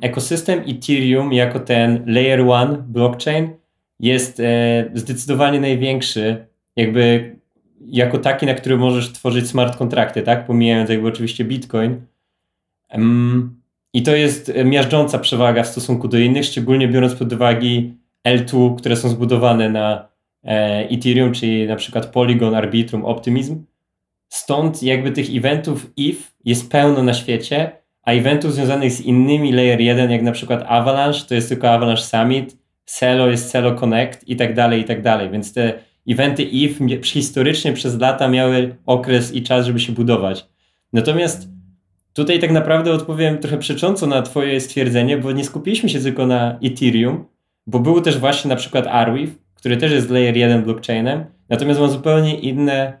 [0.00, 3.50] ekosystem Ethereum jako ten layer one blockchain
[4.00, 6.46] jest e, zdecydowanie największy,
[6.76, 7.36] jakby
[7.80, 10.46] jako taki, na który możesz tworzyć smart kontrakty, tak?
[10.46, 12.00] Pomijając jakby oczywiście Bitcoin.
[12.94, 13.60] Um,
[13.94, 17.68] I to jest miażdżąca przewaga w stosunku do innych, szczególnie biorąc pod uwagę
[18.28, 20.08] L2, które są zbudowane na
[20.44, 23.64] e, Ethereum, czyli na przykład Polygon, Arbitrum, Optimism.
[24.28, 29.80] Stąd jakby tych eventów if jest pełno na świecie, a eventów związanych z innymi layer
[29.80, 34.36] 1, jak na przykład Avalanche, to jest tylko Avalanche Summit, Celo jest Celo Connect i
[34.36, 35.30] tak dalej, i tak dalej.
[35.30, 35.72] Więc te
[36.08, 40.46] eventy if historycznie przez lata miały okres i czas, żeby się budować.
[40.92, 41.48] Natomiast
[42.12, 46.58] tutaj tak naprawdę odpowiem trochę przecząco na twoje stwierdzenie, bo nie skupiliśmy się tylko na
[46.64, 47.24] Ethereum,
[47.66, 51.88] bo był też właśnie na przykład Arweave, który też jest layer 1 blockchainem, natomiast ma
[51.88, 52.92] zupełnie inne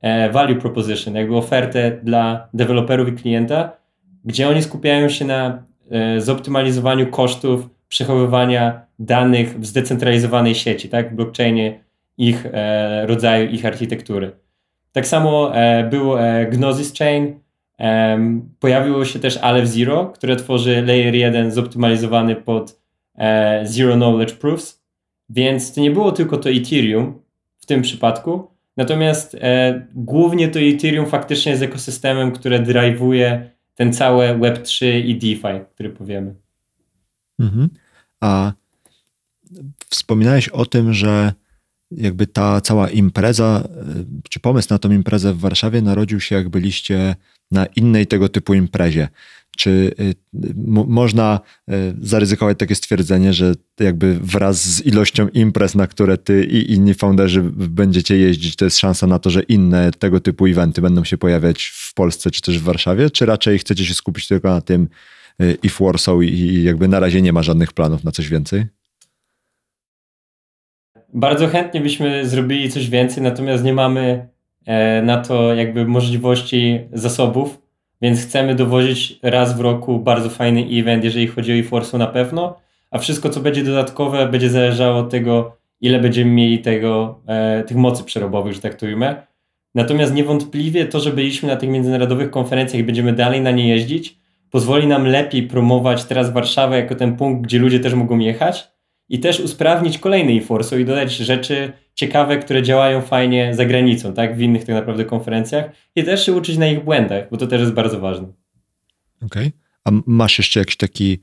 [0.00, 3.79] e, value proposition, jakby ofertę dla deweloperów i klienta,
[4.24, 11.14] gdzie oni skupiają się na e, zoptymalizowaniu kosztów przechowywania danych w zdecentralizowanej sieci, tak, w
[11.14, 11.84] blockchainie
[12.18, 14.30] ich e, rodzaju, ich architektury.
[14.92, 16.12] Tak samo e, był
[16.50, 17.40] Gnosis Chain,
[18.60, 22.80] pojawiło się też Aleph Zero, które tworzy layer 1 zoptymalizowany pod
[23.64, 24.82] Zero Knowledge Proofs,
[25.28, 27.22] więc to nie było tylko to Ethereum
[27.58, 29.36] w tym przypadku, natomiast
[29.94, 33.40] głównie to Ethereum faktycznie jest ekosystemem, które drive'uje
[33.80, 36.34] ten cały Web3 i DeFi, który powiemy.
[37.38, 37.68] Mhm.
[38.20, 38.52] A
[39.88, 41.32] wspominałeś o tym, że
[41.90, 43.68] jakby ta cała impreza,
[44.24, 47.16] y, czy pomysł na tą imprezę w Warszawie narodził się, jak byliście
[47.50, 49.08] na innej tego typu imprezie.
[49.56, 50.14] Czy y,
[50.86, 56.72] można y, zaryzykować takie stwierdzenie, że jakby wraz z ilością imprez, na które ty i
[56.72, 61.04] inni founderzy będziecie jeździć, to jest szansa na to, że inne tego typu eventy będą
[61.04, 63.10] się pojawiać w Polsce czy też w Warszawie?
[63.10, 64.88] Czy raczej chcecie się skupić tylko na tym
[65.62, 68.66] if Warsaw i jakby na razie nie ma żadnych planów na coś więcej?
[71.14, 74.28] Bardzo chętnie byśmy zrobili coś więcej, natomiast nie mamy
[74.66, 77.59] e, na to jakby możliwości zasobów,
[78.02, 82.56] więc chcemy dowozić raz w roku bardzo fajny event, jeżeli chodzi o eForce na pewno,
[82.90, 87.76] a wszystko co będzie dodatkowe będzie zależało od tego, ile będziemy mieli tego, e, tych
[87.76, 89.26] mocy przerobowych, że tak to ujmę.
[89.74, 94.18] Natomiast niewątpliwie to, że byliśmy na tych międzynarodowych konferencjach i będziemy dalej na nie jeździć,
[94.50, 98.68] pozwoli nam lepiej promować teraz Warszawę jako ten punkt, gdzie ludzie też mogą jechać,
[99.10, 104.36] i też usprawnić kolejny eForce i dodać rzeczy ciekawe, które działają fajnie za granicą, tak,
[104.36, 105.64] w innych tak naprawdę konferencjach
[105.96, 108.28] i też się uczyć na ich błędach, bo to też jest bardzo ważne.
[109.22, 109.46] Okej.
[109.46, 109.52] Okay.
[109.84, 111.18] A masz jeszcze jakiś taki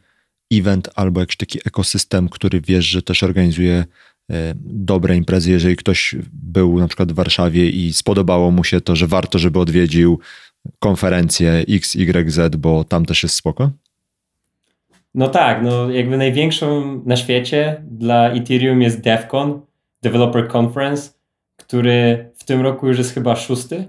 [0.51, 3.85] event albo jakiś taki ekosystem, który wiesz, że też organizuje
[4.31, 8.95] e, dobre imprezy, jeżeli ktoś był na przykład w Warszawie i spodobało mu się to,
[8.95, 10.19] że warto, żeby odwiedził
[10.79, 13.71] konferencję XYZ, bo tam też jest spoko?
[15.17, 19.61] No tak, no jakby największą na świecie dla Ethereum jest DevCon,
[20.01, 21.11] Developer Conference,
[21.55, 23.85] który w tym roku już jest chyba szósty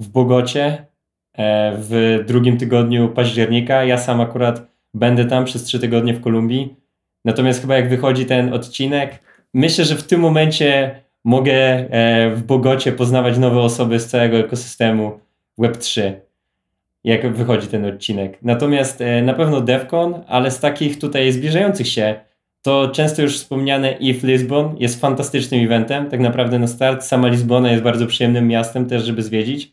[0.00, 0.86] w Bogocie
[1.32, 3.84] e, w drugim tygodniu października.
[3.84, 6.76] Ja sam akurat będę tam przez trzy tygodnie w Kolumbii.
[7.24, 9.22] Natomiast chyba jak wychodzi ten odcinek,
[9.54, 15.20] myślę, że w tym momencie mogę e, w Bogocie poznawać nowe osoby z całego ekosystemu
[15.58, 16.12] Web3
[17.08, 18.38] jak wychodzi ten odcinek.
[18.42, 22.20] Natomiast e, na pewno DevCon, ale z takich tutaj zbliżających się,
[22.62, 27.04] to często już wspomniane IF Lisbon jest fantastycznym eventem, tak naprawdę na start.
[27.04, 29.72] Sama Lizbona jest bardzo przyjemnym miastem też, żeby zwiedzić.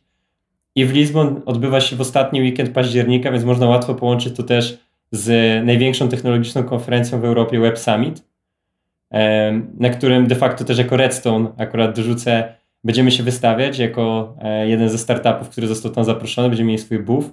[0.76, 4.78] I w Lisbon odbywa się w ostatni weekend października, więc można łatwo połączyć to też
[5.12, 8.24] z największą technologiczną konferencją w Europie Web Summit,
[9.80, 12.54] na którym de facto też jako Redstone akurat dorzucę
[12.86, 17.00] będziemy się wystawiać jako e, jeden ze startupów, który został tam zaproszony, będziemy mieli swój
[17.00, 17.26] booth.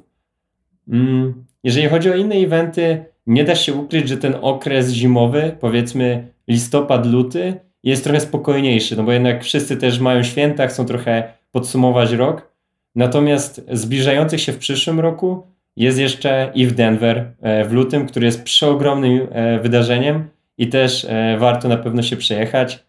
[0.89, 6.29] Mm, jeżeli chodzi o inne eventy, nie da się ukryć, że ten okres zimowy, powiedzmy
[6.49, 12.13] listopad, luty, jest trochę spokojniejszy, no bo jednak wszyscy też mają święta, chcą trochę podsumować
[12.13, 12.53] rok.
[12.95, 18.27] Natomiast zbliżających się w przyszłym roku jest jeszcze i w Denver e, w lutym, który
[18.27, 21.07] jest przeogromnym e, wydarzeniem i też
[21.39, 22.85] warto na pewno się przejechać.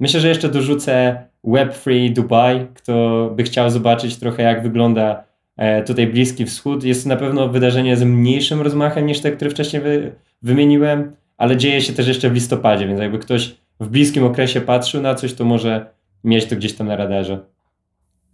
[0.00, 5.24] Myślę, że jeszcze dorzucę Web3 Dubai, kto by chciał zobaczyć trochę jak wygląda
[5.56, 6.84] e, tutaj Bliski Wschód.
[6.84, 11.56] Jest to na pewno wydarzenie z mniejszym rozmachem niż te, które wcześniej wy, wymieniłem, ale
[11.56, 15.34] dzieje się też jeszcze w listopadzie, więc jakby ktoś w bliskim okresie patrzył na coś,
[15.34, 15.86] to może
[16.24, 17.44] mieć to gdzieś tam na radarze.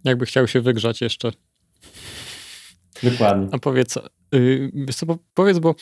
[0.03, 1.31] Jakby chciał się wygrzać jeszcze.
[3.03, 3.47] Dokładnie.
[3.51, 3.99] A powiedz,
[5.05, 5.75] bo, powiedz, bo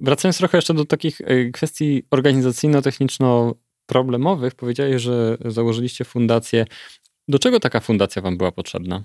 [0.00, 2.02] wracając trochę jeszcze do takich yy, kwestii
[3.90, 6.64] organizacyjno-techniczno-problemowych, powiedziałeś, że założyliście fundację.
[7.28, 9.04] Do czego taka fundacja wam była potrzebna?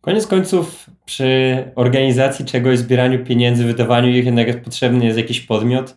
[0.00, 5.96] Koniec końców przy organizacji czegoś, zbieraniu pieniędzy, wydawaniu ich jednak potrzebny jest jakiś podmiot.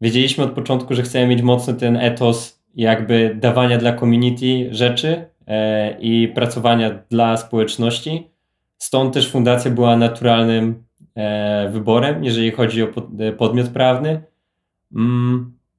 [0.00, 5.96] Wiedzieliśmy od początku, że chcemy mieć mocny ten etos jakby dawania dla community rzeczy e,
[6.00, 8.30] i pracowania dla społeczności.
[8.78, 10.84] Stąd też fundacja była naturalnym
[11.14, 12.86] e, wyborem, jeżeli chodzi o
[13.18, 14.22] e, podmiot prawny.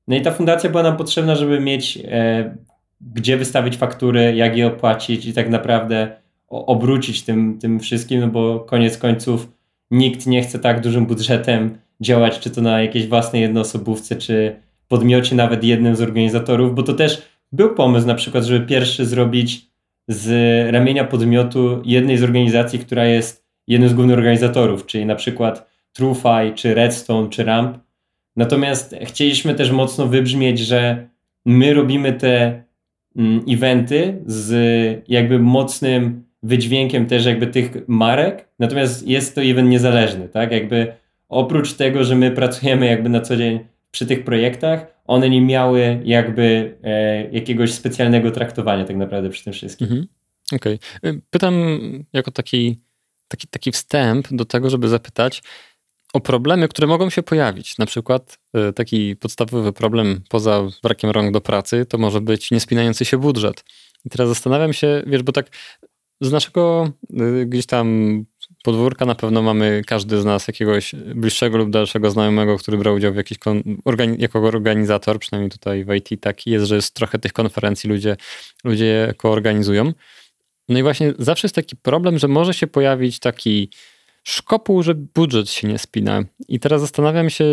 [0.09, 2.55] No i ta fundacja była nam potrzebna, żeby mieć e,
[3.01, 6.11] gdzie wystawić faktury, jak je opłacić i tak naprawdę
[6.47, 9.51] obrócić tym, tym wszystkim, no bo koniec końców
[9.91, 14.55] nikt nie chce tak dużym budżetem działać, czy to na jakiejś własnej jednoosobówce, czy
[14.87, 19.69] podmiocie nawet jednym z organizatorów, bo to też był pomysł na przykład, żeby pierwszy zrobić
[20.07, 20.27] z
[20.73, 26.53] ramienia podmiotu jednej z organizacji, która jest jednym z głównych organizatorów, czyli na przykład TrueFi,
[26.55, 27.88] czy Redstone, czy Ramp.
[28.39, 31.07] Natomiast chcieliśmy też mocno wybrzmieć, że
[31.45, 32.63] my robimy te
[33.15, 34.53] mm, eventy z
[35.07, 40.51] jakby mocnym wydźwiękiem też jakby tych marek, natomiast jest to event niezależny, tak?
[40.51, 40.93] Jakby
[41.29, 43.59] oprócz tego, że my pracujemy jakby na co dzień
[43.91, 49.53] przy tych projektach, one nie miały jakby e, jakiegoś specjalnego traktowania tak naprawdę przy tym
[49.53, 49.87] wszystkim.
[49.87, 50.07] Mhm.
[50.53, 50.79] Okej.
[50.97, 51.21] Okay.
[51.29, 51.53] Pytam
[52.13, 52.79] jako taki,
[53.27, 55.41] taki, taki wstęp do tego, żeby zapytać
[56.13, 57.77] o problemy, które mogą się pojawić.
[57.77, 63.05] Na przykład e, taki podstawowy problem poza brakiem rąk do pracy to może być niespinający
[63.05, 63.63] się budżet.
[64.05, 65.49] I teraz zastanawiam się, wiesz, bo tak
[66.21, 66.91] z naszego
[67.41, 68.25] y, gdzieś tam
[68.63, 73.13] podwórka na pewno mamy każdy z nas jakiegoś bliższego lub dalszego znajomego, który brał udział
[73.13, 73.37] w jakiś
[73.85, 78.17] organi jako organizator, przynajmniej tutaj w IT taki jest, że jest trochę tych konferencji ludzie,
[78.63, 79.93] ludzie jako organizują.
[80.69, 83.69] No i właśnie zawsze jest taki problem, że może się pojawić taki
[84.23, 86.23] szkopuł, że budżet się nie spina.
[86.47, 87.45] I teraz zastanawiam się,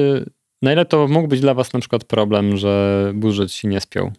[0.62, 4.12] na ile to mógł być dla was na przykład problem, że budżet się nie spiął.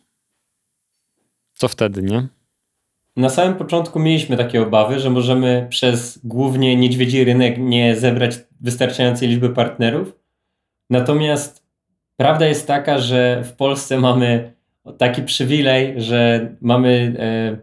[1.53, 2.27] Co wtedy, nie?
[3.15, 9.29] Na samym początku mieliśmy takie obawy, że możemy przez głównie niedźwiedzi rynek nie zebrać wystarczającej
[9.29, 10.19] liczby partnerów.
[10.89, 11.63] Natomiast
[12.17, 14.53] prawda jest taka, że w Polsce mamy
[14.97, 17.57] taki przywilej, że mamy e,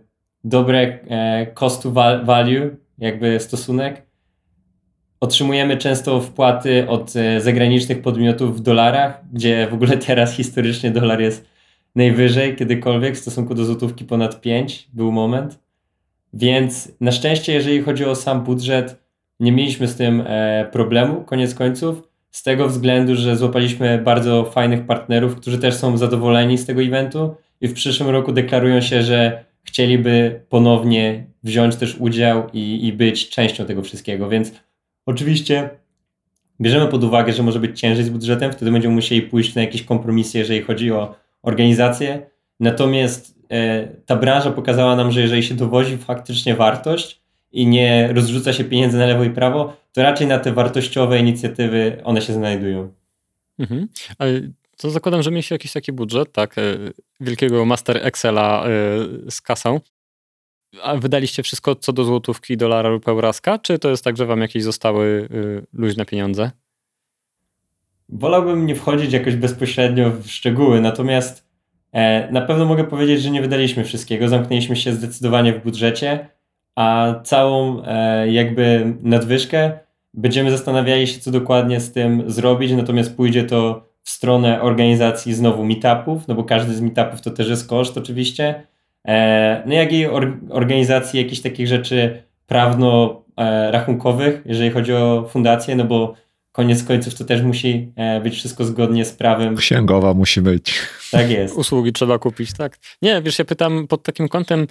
[0.45, 1.91] dobre e, cost to
[2.25, 4.03] value, jakby stosunek.
[5.25, 11.21] Otrzymujemy często wpłaty od e, zagranicznych podmiotów w dolarach, gdzie w ogóle teraz historycznie dolar
[11.21, 11.47] jest
[11.95, 15.59] najwyżej kiedykolwiek w stosunku do złotówki ponad 5 był moment.
[16.33, 19.03] Więc na szczęście, jeżeli chodzi o sam budżet,
[19.41, 24.87] nie mieliśmy z tym e, problemu, koniec końców, z tego względu, że złapaliśmy bardzo fajnych
[24.87, 29.45] partnerów, którzy też są zadowoleni z tego eventu i w przyszłym roku deklarują się, że
[29.63, 34.29] chcieliby ponownie wziąć też udział i, i być częścią tego wszystkiego.
[34.29, 34.53] Więc
[35.07, 35.71] oczywiście
[36.61, 39.83] bierzemy pod uwagę, że może być ciężej z budżetem, wtedy będziemy musieli pójść na jakieś
[39.83, 42.27] kompromisy, jeżeli chodzi o organizację.
[42.61, 47.21] Natomiast e, ta branża pokazała nam, że jeżeli się dowozi faktycznie wartość
[47.53, 52.01] i nie rozrzuca się pieniędzy na lewo i prawo, to raczej na te wartościowe inicjatywy
[52.05, 52.93] one się znajdują.
[53.59, 53.89] Mhm.
[54.19, 54.41] Ale
[54.77, 56.63] to zakładam, że mieliście jakiś taki budżet, tak, e,
[57.21, 58.71] wielkiego master Excela e,
[59.31, 59.81] z kasą.
[60.83, 64.41] A wydaliście wszystko co do złotówki, dolara lub euraska, czy to jest tak, że wam
[64.41, 65.29] jakieś zostały
[65.73, 66.51] luźne pieniądze?
[68.09, 71.47] Wolałbym nie wchodzić jakoś bezpośrednio w szczegóły, natomiast
[71.93, 74.29] e, na pewno mogę powiedzieć, że nie wydaliśmy wszystkiego.
[74.29, 76.29] Zamknęliśmy się zdecydowanie w budżecie,
[76.75, 79.79] a całą e, jakby nadwyżkę
[80.15, 85.65] będziemy zastanawiali się, co dokładnie z tym zrobić, natomiast pójdzie to w stronę organizacji znowu
[85.65, 88.67] meetupów, no bo każdy z meetupów to też jest koszt oczywiście.
[89.09, 90.07] E, no jak i
[90.51, 96.15] organizacji jakichś takich rzeczy prawno-rachunkowych, jeżeli chodzi o fundację, no bo
[96.53, 99.57] koniec końców to też musi e, być wszystko zgodnie z prawem.
[99.57, 100.75] Księgowa musi być.
[101.11, 101.57] Tak jest.
[101.57, 102.79] Usługi trzeba kupić, tak.
[103.03, 104.67] Nie, wiesz, ja pytam pod takim kątem,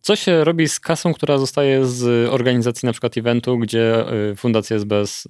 [0.00, 4.74] co się robi z kasą, która zostaje z organizacji na przykład eventu, gdzie y, fundacja
[4.74, 5.28] jest bez,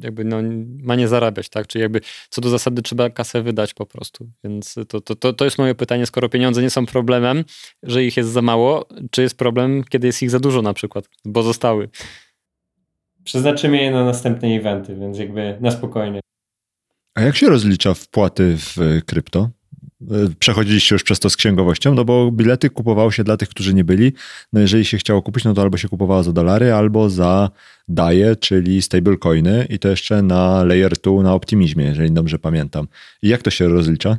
[0.00, 0.36] jakby no,
[0.82, 1.66] ma nie zarabiać, tak?
[1.66, 4.30] Czyli jakby co do zasady trzeba kasę wydać po prostu.
[4.44, 7.44] Więc to, to, to, to jest moje pytanie, skoro pieniądze nie są problemem,
[7.82, 11.08] że ich jest za mało, czy jest problem, kiedy jest ich za dużo na przykład,
[11.24, 11.88] bo zostały
[13.24, 16.20] przeznaczymy je na następne eventy, więc jakby na spokojnie.
[17.14, 19.50] A jak się rozlicza wpłaty w krypto?
[20.38, 23.84] Przechodziliście już przez to z księgowością, no bo bilety kupowało się dla tych, którzy nie
[23.84, 24.12] byli.
[24.52, 27.50] No jeżeli się chciało kupić, no to albo się kupowało za dolary, albo za
[27.88, 32.88] DAE, czyli stablecoiny i to jeszcze na layer 2 na optymizmie, jeżeli dobrze pamiętam.
[33.22, 34.18] I jak to się rozlicza?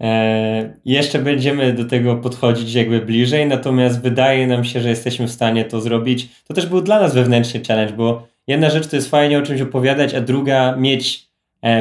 [0.00, 5.32] E, jeszcze będziemy do tego podchodzić jakby bliżej, natomiast wydaje nam się, że jesteśmy w
[5.32, 6.28] stanie to zrobić.
[6.48, 9.60] To też był dla nas wewnętrzny challenge, bo jedna rzecz to jest fajnie o czymś
[9.60, 11.27] opowiadać, a druga mieć e,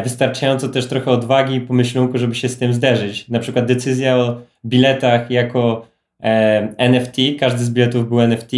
[0.04, 3.30] wystarczająco też trochę odwagi i pomyślunku, żeby się z tym zderzyć.
[3.30, 5.88] Na przykład decyzja o biletach jako
[6.24, 8.52] e, NFT, każdy z biletów był NFT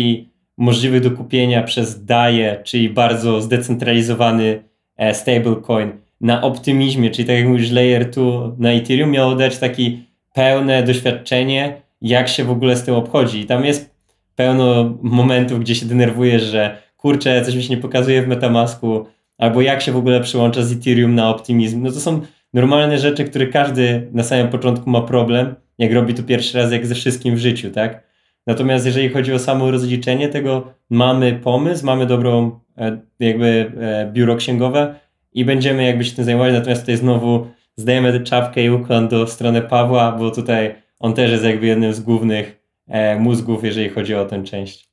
[0.58, 4.64] możliwy do kupienia przez DAE, czyli bardzo zdecentralizowany
[4.98, 8.24] e, stablecoin na optymizmie, czyli tak jak mówisz, layer 2
[8.58, 10.04] na Ethereum miało dać taki
[10.34, 13.40] pełne doświadczenie, jak się w ogóle z tym obchodzi.
[13.40, 13.96] I tam jest
[14.36, 19.06] pełno momentów, gdzie się denerwujesz, że kurczę, coś mi się nie pokazuje w Metamasku,
[19.40, 21.84] albo jak się w ogóle przyłącza z Ethereum na optymizm.
[21.84, 22.22] No to są
[22.54, 26.86] normalne rzeczy, które każdy na samym początku ma problem, jak robi to pierwszy raz, jak
[26.86, 28.04] ze wszystkim w życiu, tak?
[28.48, 34.36] Natomiast jeżeli chodzi o samo rozliczenie tego, mamy pomysł, mamy dobrą e, jakby e, biuro
[34.36, 34.96] księgowe,
[35.34, 36.54] i będziemy jakby się tym zajmować.
[36.54, 41.32] Natomiast tutaj znowu zdajemy tę czapkę i ukłon do strony Pawła, bo tutaj on też
[41.32, 44.89] jest jakby jednym z głównych e, mózgów, jeżeli chodzi o tę część.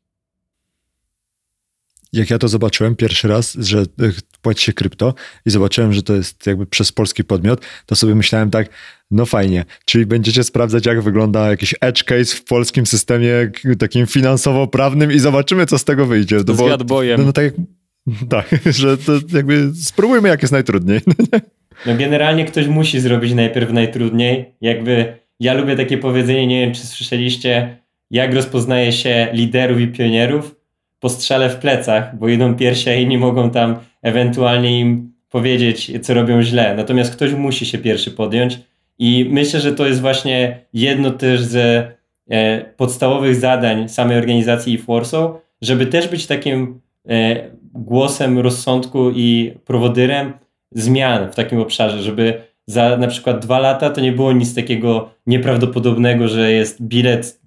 [2.16, 3.84] Jak ja to zobaczyłem pierwszy raz, że e,
[4.42, 5.14] płaci się krypto
[5.46, 8.68] i zobaczyłem, że to jest jakby przez polski podmiot, to sobie myślałem tak,
[9.10, 13.30] no fajnie, czyli będziecie sprawdzać, jak wygląda jakiś edge case w polskim systemie
[13.78, 16.36] takim finansowo-prawnym i zobaczymy, co z tego wyjdzie.
[16.46, 17.20] No bo, bojem.
[17.20, 17.54] No, no tak jak
[18.28, 21.00] Tak, że to jakby spróbujmy jak jest najtrudniej.
[21.86, 24.54] No generalnie ktoś musi zrobić najpierw najtrudniej.
[24.60, 27.76] Jakby ja lubię takie powiedzenie, nie wiem czy słyszeliście,
[28.10, 30.55] jak rozpoznaje się liderów i pionierów
[31.07, 36.14] po strzale w plecach, bo idą pierwsi, a inni mogą tam ewentualnie im powiedzieć, co
[36.14, 36.74] robią źle.
[36.76, 38.59] Natomiast ktoś musi się pierwszy podjąć
[38.98, 41.92] i myślę, że to jest właśnie jedno też ze
[42.30, 47.36] e, podstawowych zadań samej organizacji i Forso, żeby też być takim e,
[47.74, 50.32] głosem rozsądku i prowodyrem
[50.72, 55.11] zmian w takim obszarze, żeby za na przykład dwa lata to nie było nic takiego
[55.26, 57.40] nieprawdopodobnego, że jest bilet,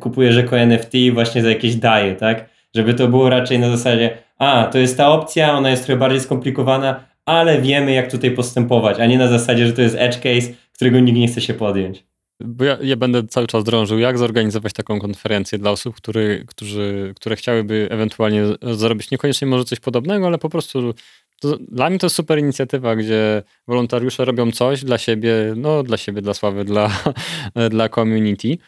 [0.00, 2.59] kupujesz jako NFT i właśnie za jakieś daje, tak?
[2.76, 6.20] Żeby to było raczej na zasadzie, a to jest ta opcja, ona jest trochę bardziej
[6.20, 10.52] skomplikowana, ale wiemy jak tutaj postępować, a nie na zasadzie, że to jest edge case,
[10.74, 12.04] którego nikt nie chce się podjąć.
[12.44, 17.12] Bo ja, ja, będę cały czas drążył, jak zorganizować taką konferencję dla osób, który, którzy,
[17.16, 20.94] które chciałyby ewentualnie zrobić niekoniecznie może coś podobnego, ale po prostu
[21.40, 25.96] to, dla mnie to jest super inicjatywa, gdzie wolontariusze robią coś dla siebie, no dla
[25.96, 26.90] siebie, dla sławy, dla,
[27.70, 28.58] dla community.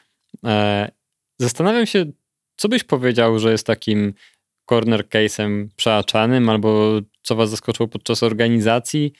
[0.44, 0.90] E,
[1.38, 2.04] zastanawiam się,
[2.62, 4.14] co byś powiedział, że jest takim
[4.70, 9.12] corner case'em przeaczanym, albo co was zaskoczyło podczas organizacji?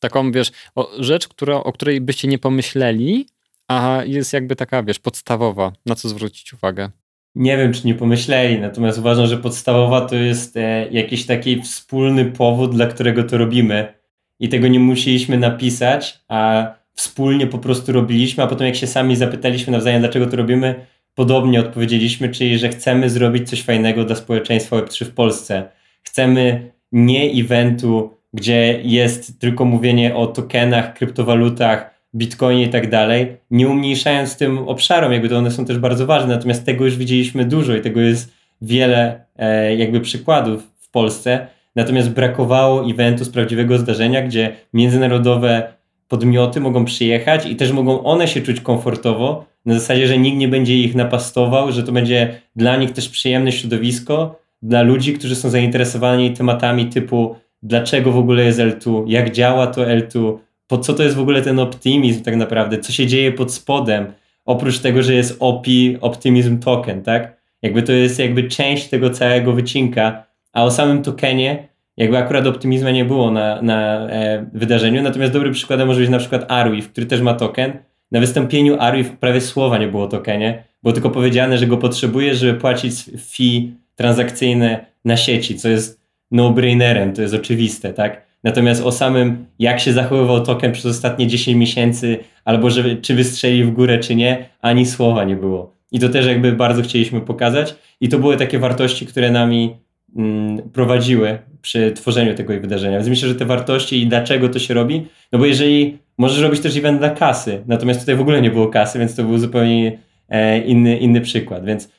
[0.00, 3.26] Taką, wiesz, o, rzecz, która, o której byście nie pomyśleli,
[3.68, 6.90] a jest jakby taka, wiesz, podstawowa, na co zwrócić uwagę.
[7.34, 12.24] Nie wiem, czy nie pomyśleli, natomiast uważam, że podstawowa to jest e, jakiś taki wspólny
[12.24, 13.94] powód, dla którego to robimy.
[14.40, 19.16] I tego nie musieliśmy napisać, a wspólnie po prostu robiliśmy, a potem jak się sami
[19.16, 20.86] zapytaliśmy nawzajem, dlaczego to robimy,
[21.16, 25.68] podobnie odpowiedzieliśmy, czyli że chcemy zrobić coś fajnego dla społeczeństwa Web3 w Polsce.
[26.02, 33.68] Chcemy nie eventu, gdzie jest tylko mówienie o tokenach, kryptowalutach, Bitcoinie i tak dalej, nie
[33.68, 37.76] umniejszając tym obszarom, jakby to one są też bardzo ważne, natomiast tego już widzieliśmy dużo
[37.76, 41.46] i tego jest wiele e, jakby przykładów w Polsce,
[41.76, 45.72] natomiast brakowało eventu z prawdziwego zdarzenia, gdzie międzynarodowe
[46.08, 50.48] podmioty mogą przyjechać i też mogą one się czuć komfortowo, na zasadzie, że nikt nie
[50.48, 55.50] będzie ich napastował, że to będzie dla nich też przyjemne środowisko, dla ludzi, którzy są
[55.50, 61.02] zainteresowani tematami typu dlaczego w ogóle jest L2, jak działa to L2, po co to
[61.02, 64.12] jest w ogóle ten optymizm tak naprawdę, co się dzieje pod spodem,
[64.44, 67.36] oprócz tego, że jest OPI, Optimism Token, tak?
[67.62, 72.90] Jakby to jest jakby część tego całego wycinka, a o samym tokenie jakby akurat optymizmu
[72.90, 77.06] nie było na, na e, wydarzeniu, natomiast dobrym przykładem może być na przykład Arwif, który
[77.06, 77.72] też ma token.
[78.12, 82.38] Na wystąpieniu Arwif prawie słowa nie było o tokenie, było tylko powiedziane, że go potrzebujesz,
[82.38, 88.26] żeby płacić fee transakcyjne na sieci, co jest no-brainerem, to jest oczywiste, tak?
[88.44, 93.64] Natomiast o samym, jak się zachowywał token przez ostatnie 10 miesięcy, albo że, czy wystrzeli
[93.64, 95.76] w górę, czy nie, ani słowa nie było.
[95.92, 97.76] I to też jakby bardzo chcieliśmy pokazać.
[98.00, 99.76] I to były takie wartości, które nami
[100.16, 102.96] mm, prowadziły przy tworzeniu tego wydarzenia.
[102.96, 106.60] Więc myślę, że te wartości i dlaczego to się robi, no bo jeżeli możesz robić
[106.60, 109.98] też event dla kasy, natomiast tutaj w ogóle nie było kasy, więc to był zupełnie
[110.28, 111.64] e, inny, inny przykład.
[111.64, 111.90] Więc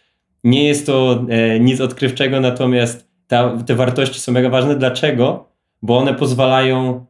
[0.44, 4.76] nie jest to e, nic odkrywczego, natomiast ta, te wartości są mega ważne.
[4.76, 5.48] Dlaczego?
[5.82, 7.06] bo one pozwalają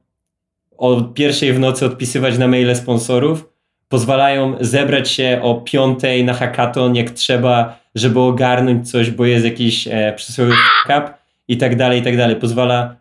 [0.77, 3.49] o pierwszej w nocy odpisywać na maile sponsorów,
[3.89, 9.87] pozwalają zebrać się o piątej na hackathon, jak trzeba, żeby ogarnąć coś, bo jest jakiś
[9.87, 11.13] e, przysłowiowy up
[11.47, 12.35] i tak dalej, i tak dalej.
[12.35, 12.95] Pozwala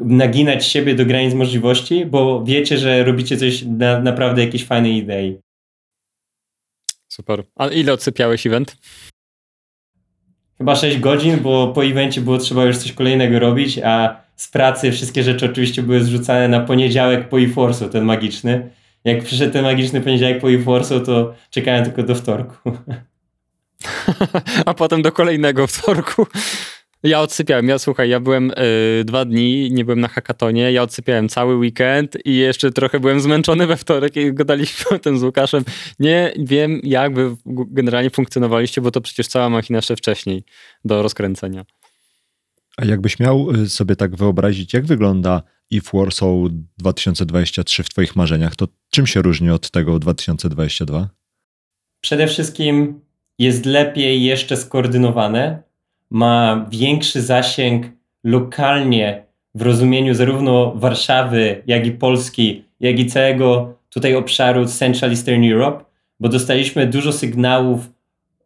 [0.00, 5.38] naginać siebie do granic możliwości, bo wiecie, że robicie coś na naprawdę jakiejś fajnej idei.
[7.08, 7.44] Super.
[7.56, 8.76] A ile odsypiałeś event?
[10.58, 14.92] Chyba 6 godzin, bo po evencie było trzeba już coś kolejnego robić, a z pracy
[14.92, 18.70] wszystkie rzeczy oczywiście były zrzucane na poniedziałek po eForce'u, ten magiczny.
[19.04, 22.72] Jak przyszedł ten magiczny poniedziałek po eForce'u, to czekałem tylko do wtorku.
[24.66, 26.26] a potem do kolejnego wtorku.
[27.02, 31.28] Ja odsypiałem, ja słuchaj, ja byłem y, dwa dni, nie byłem na hackatonie, ja odsypiałem
[31.28, 35.64] cały weekend i jeszcze trochę byłem zmęczony we wtorek i gadaliśmy o tym z Łukaszem.
[35.98, 40.44] Nie wiem, jak wy generalnie funkcjonowaliście, bo to przecież cała machina jeszcze wcześniej
[40.84, 41.64] do rozkręcenia.
[42.76, 46.30] A jakbyś miał y, sobie tak wyobrazić, jak wygląda If Warsaw
[46.78, 51.08] 2023 w twoich marzeniach, to czym się różni od tego 2022?
[52.00, 53.00] Przede wszystkim
[53.38, 55.67] jest lepiej jeszcze skoordynowane,
[56.10, 57.86] ma większy zasięg
[58.24, 59.22] lokalnie
[59.54, 65.84] w rozumieniu zarówno Warszawy, jak i Polski, jak i całego tutaj obszaru Central Eastern Europe,
[66.20, 67.90] bo dostaliśmy dużo sygnałów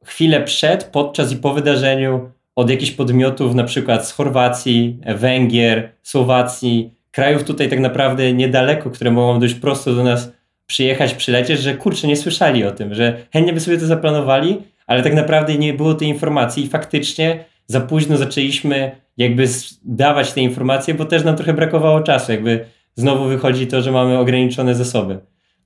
[0.04, 6.90] chwilę przed, podczas i po wydarzeniu od jakichś podmiotów, na przykład z Chorwacji, Węgier, Słowacji,
[7.10, 10.32] krajów tutaj tak naprawdę niedaleko, które mogą dość prosto do nas
[10.66, 15.02] przyjechać, przylecieć, że kurczę, nie słyszeli o tym, że chętnie by sobie to zaplanowali, ale
[15.02, 19.48] tak naprawdę nie było tej informacji i faktycznie za późno zaczęliśmy jakby
[19.84, 22.32] dawać te informacje, bo też nam trochę brakowało czasu.
[22.32, 25.18] Jakby znowu wychodzi to, że mamy ograniczone zasoby.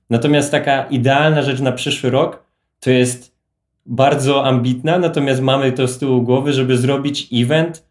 [0.09, 2.43] Natomiast taka idealna rzecz na przyszły rok
[2.79, 3.37] to jest
[3.85, 7.87] bardzo ambitna, natomiast mamy to z tyłu głowy, żeby zrobić event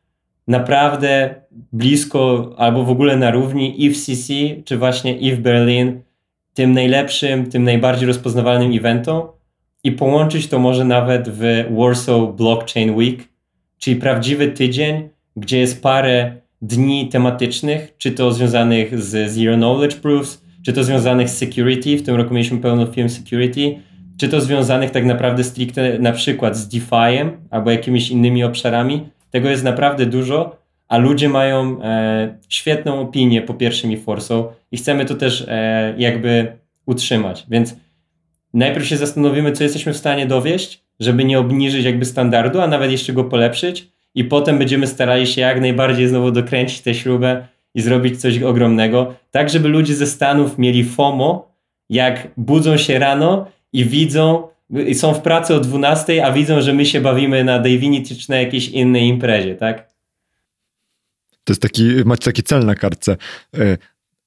[0.49, 1.35] naprawdę
[1.73, 4.35] blisko albo w ogóle na równi i w CC,
[4.65, 6.03] czy właśnie i w Berlin,
[6.55, 9.23] tym najlepszym, tym najbardziej rozpoznawalnym eventom
[9.85, 13.29] i połączyć to może nawet w Warsaw Blockchain Week,
[13.79, 20.43] czyli prawdziwy tydzień, gdzie jest parę dni tematycznych, czy to związanych z Zero Knowledge Proofs,
[20.65, 23.77] czy to związanych z security, w tym roku mieliśmy pełno film security,
[24.21, 29.09] czy to związanych tak naprawdę stricte na przykład z DeFi'em albo jakimiś innymi obszarami.
[29.31, 30.57] Tego jest naprawdę dużo,
[30.89, 35.95] a ludzie mają e, świetną opinię po pierwszym i Forsą i chcemy to też e,
[35.99, 36.53] jakby
[36.87, 37.47] utrzymać.
[37.51, 37.77] Więc
[38.55, 42.91] najpierw się zastanowimy, co jesteśmy w stanie dowieść, żeby nie obniżyć jakby standardu, a nawet
[42.91, 47.81] jeszcze go polepszyć i potem będziemy starali się jak najbardziej znowu dokręcić tę śrubę i
[47.81, 51.53] zrobić coś ogromnego, tak żeby ludzie ze Stanów mieli FOMO,
[51.89, 54.49] jak budzą się rano i widzą,
[54.87, 58.31] i są w pracy o 12, a widzą, że my się bawimy na Divinity czy
[58.31, 59.89] na jakiejś innej imprezie, tak?
[61.45, 63.17] To jest taki, macie taki cel na kartce.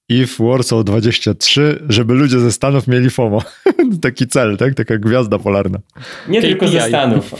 [0.09, 3.41] If Warsaw 23, żeby ludzie ze Stanów mieli FOMO.
[4.01, 4.73] Taki cel, tak?
[4.73, 5.79] Taka gwiazda polarna.
[6.27, 6.49] Nie KPI.
[6.49, 7.35] tylko ze Stanów.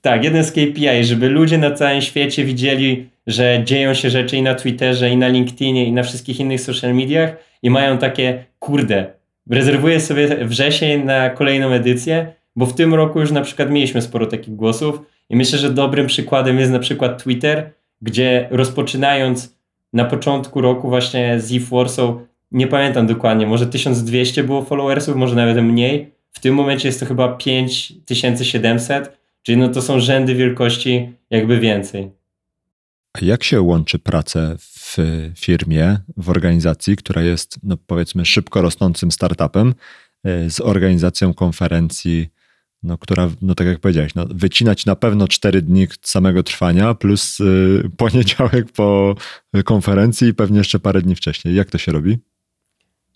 [0.00, 4.42] Tak, jeden z KPI, żeby ludzie na całym świecie widzieli, że dzieją się rzeczy i
[4.42, 9.06] na Twitterze, i na LinkedInie, i na wszystkich innych social mediach i mają takie, kurde,
[9.50, 14.26] rezerwuję sobie wrzesień na kolejną edycję, bo w tym roku już na przykład mieliśmy sporo
[14.26, 15.00] takich głosów
[15.30, 17.70] i myślę, że dobrym przykładem jest na przykład Twitter,
[18.02, 19.59] gdzie rozpoczynając
[19.92, 22.14] na początku roku właśnie z Eve Warsaw,
[22.52, 26.12] nie pamiętam dokładnie, może 1200 było followersów, może nawet mniej.
[26.32, 32.10] W tym momencie jest to chyba 5700, czyli no to są rzędy wielkości jakby więcej.
[33.12, 34.96] A jak się łączy pracę w
[35.38, 39.74] firmie, w organizacji, która jest no powiedzmy szybko rosnącym startupem,
[40.24, 42.28] e, z organizacją konferencji
[42.82, 47.40] no, która, no tak jak powiedziałeś, no, wycinać na pewno cztery dni samego trwania, plus
[47.40, 49.14] y, poniedziałek po
[49.64, 51.54] konferencji i pewnie jeszcze parę dni wcześniej.
[51.54, 52.18] Jak to się robi?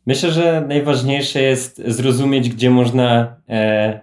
[0.07, 4.01] Myślę, że najważniejsze jest zrozumieć, gdzie można e,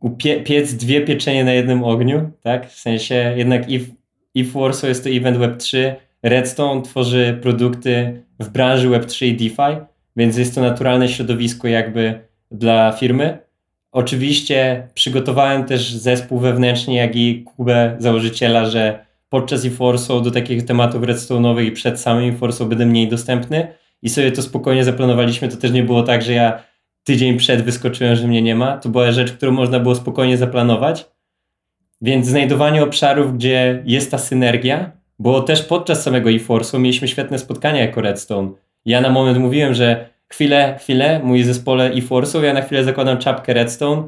[0.00, 2.70] upie- piec dwie pieczenie na jednym ogniu, tak?
[2.70, 3.86] W sensie jednak if,
[4.34, 9.86] if Warsaw jest to event Web3, Redstone tworzy produkty w branży Web3 i DeFi,
[10.16, 12.20] więc jest to naturalne środowisko jakby
[12.50, 13.45] dla firmy
[13.96, 21.02] Oczywiście przygotowałem też zespół wewnętrznie, jak i Kubę, założyciela, że podczas eForce'u do takich tematów
[21.02, 23.68] redstone'owych i przed samym eForce'u będę mniej dostępny
[24.02, 25.48] i sobie to spokojnie zaplanowaliśmy.
[25.48, 26.62] To też nie było tak, że ja
[27.04, 28.76] tydzień przed wyskoczyłem, że mnie nie ma.
[28.76, 31.06] To była rzecz, którą można było spokojnie zaplanować.
[32.00, 37.80] Więc znajdowanie obszarów, gdzie jest ta synergia, bo też podczas samego eForce'u mieliśmy świetne spotkania
[37.80, 38.50] jako Redstone.
[38.84, 43.54] Ja na moment mówiłem, że chwilę, chwilę, mój zespole eForce'u, ja na chwilę zakładam czapkę
[43.54, 44.02] Redstone,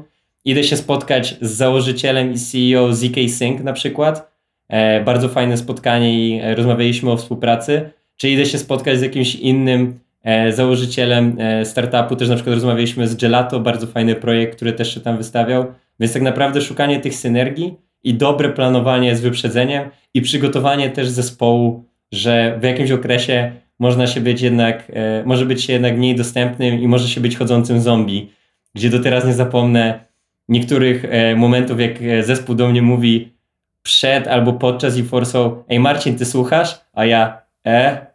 [0.45, 4.31] idę się spotkać z założycielem i CEO ZK Sync na przykład,
[4.67, 9.35] e, bardzo fajne spotkanie i e, rozmawialiśmy o współpracy, czy idę się spotkać z jakimś
[9.35, 14.73] innym e, założycielem e, startupu, też na przykład rozmawialiśmy z Gelato, bardzo fajny projekt, który
[14.73, 15.65] też się tam wystawiał,
[15.99, 21.83] więc tak naprawdę szukanie tych synergii i dobre planowanie z wyprzedzeniem i przygotowanie też zespołu,
[22.11, 26.81] że w jakimś okresie można się być jednak, e, może być się jednak mniej dostępnym
[26.81, 28.31] i może się być chodzącym zombie,
[28.75, 30.05] gdzie do teraz nie zapomnę
[30.49, 33.33] niektórych e, momentów, jak e, zespół do mnie mówi
[33.81, 36.81] przed albo podczas i forsą, ej Marcin, ty słuchasz?
[36.93, 38.07] A ja, e?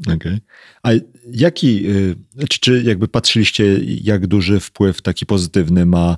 [0.00, 0.16] Okej.
[0.16, 0.40] Okay.
[0.82, 0.90] A
[1.32, 1.86] jaki,
[2.48, 3.64] czy, czy jakby patrzyliście,
[4.02, 6.16] jak duży wpływ taki pozytywny ma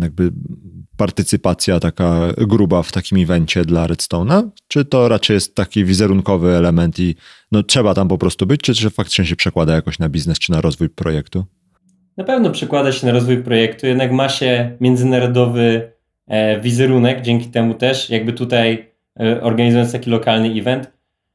[0.00, 0.32] jakby
[0.96, 4.48] partycypacja taka gruba w takim evencie dla Redstone'a?
[4.68, 7.14] Czy to raczej jest taki wizerunkowy element i
[7.52, 10.52] no, trzeba tam po prostu być, czy, czy faktycznie się przekłada jakoś na biznes czy
[10.52, 11.44] na rozwój projektu?
[12.16, 15.92] Na pewno przekłada się na rozwój projektu, jednak ma się międzynarodowy
[16.26, 18.90] e, wizerunek, dzięki temu też, jakby tutaj
[19.20, 20.90] e, organizując taki lokalny event,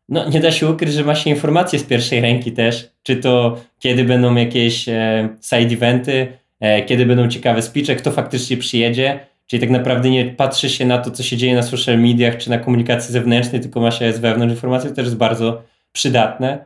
[0.09, 3.61] no nie da się ukryć, że ma się informacje z pierwszej ręki też, czy to
[3.79, 6.38] kiedy będą jakieś e, side eventy,
[6.85, 11.11] kiedy będą ciekawe speeche, kto faktycznie przyjedzie, czyli tak naprawdę nie patrzy się na to,
[11.11, 14.53] co się dzieje na social mediach czy na komunikacji zewnętrznej, tylko ma się z wewnątrz
[14.53, 16.65] informacji, to też jest bardzo przydatne.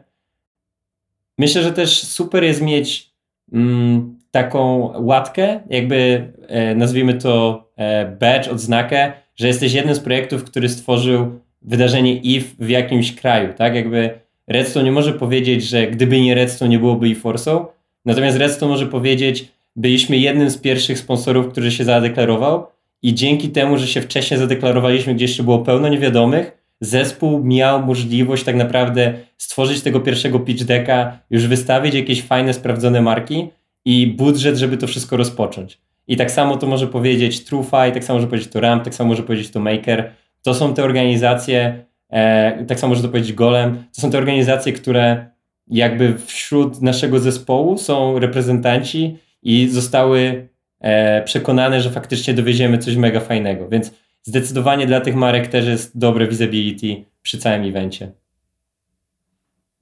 [1.38, 3.10] Myślę, że też super jest mieć
[3.54, 10.44] mm, taką łatkę, jakby e, nazwijmy to e, badge, odznakę, że jesteś jednym z projektów,
[10.44, 13.76] który stworzył wydarzenie IF w jakimś kraju, tak?
[13.76, 17.66] Jakby Redstone nie może powiedzieć, że gdyby nie Redstone nie byłoby eForce'ą,
[18.06, 22.68] natomiast Redstone może powiedzieć, byliśmy jednym z pierwszych sponsorów, który się zadeklarował
[23.02, 28.44] i dzięki temu, że się wcześniej zadeklarowaliśmy, gdzie jeszcze było pełno niewiadomych, zespół miał możliwość
[28.44, 33.48] tak naprawdę stworzyć tego pierwszego pitch decka, już wystawić jakieś fajne, sprawdzone marki
[33.86, 35.82] i budżet, żeby to wszystko rozpocząć.
[36.08, 39.10] I tak samo to może powiedzieć TrueFi, tak samo może powiedzieć to Ramp, tak samo
[39.10, 40.12] może powiedzieć to Maker.
[40.42, 44.74] To są te organizacje, e, tak samo może to powiedzieć Golem, to są te organizacje,
[44.74, 45.26] które
[45.68, 53.20] jakby wśród naszego zespołu są reprezentanci i zostały e, przekonane, że faktycznie dowieziemy coś mega
[53.20, 53.70] fajnego.
[53.70, 53.92] Więc
[54.24, 58.12] zdecydowanie dla tych marek też jest dobre visibility przy całym evencie.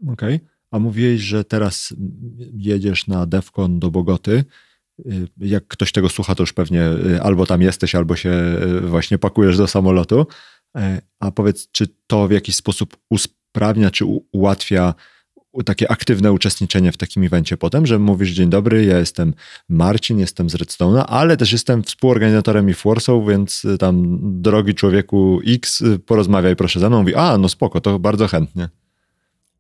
[0.07, 0.36] Okej.
[0.36, 0.39] Okay.
[0.72, 1.93] A mówiłeś, że teraz
[2.53, 4.43] jedziesz na DEFCON do Bogoty.
[4.99, 8.82] Y, jak ktoś tego słucha, to już pewnie y, albo tam jesteś, albo się y,
[8.82, 10.28] właśnie pakujesz do samolotu.
[10.78, 14.93] E, a powiedz, czy to w jakiś sposób usprawnia, czy ułatwia
[15.66, 19.34] takie aktywne uczestniczenie w takim evencie potem, że mówisz dzień dobry, ja jestem
[19.70, 25.41] Marcin, jestem z Redstone'a, ale też jestem współorganizatorem i Warsaw, więc y, tam drogi człowieku
[25.47, 26.99] X, y, porozmawiaj proszę ze mną.
[26.99, 28.70] Mówi, a no spoko, to bardzo chętnie.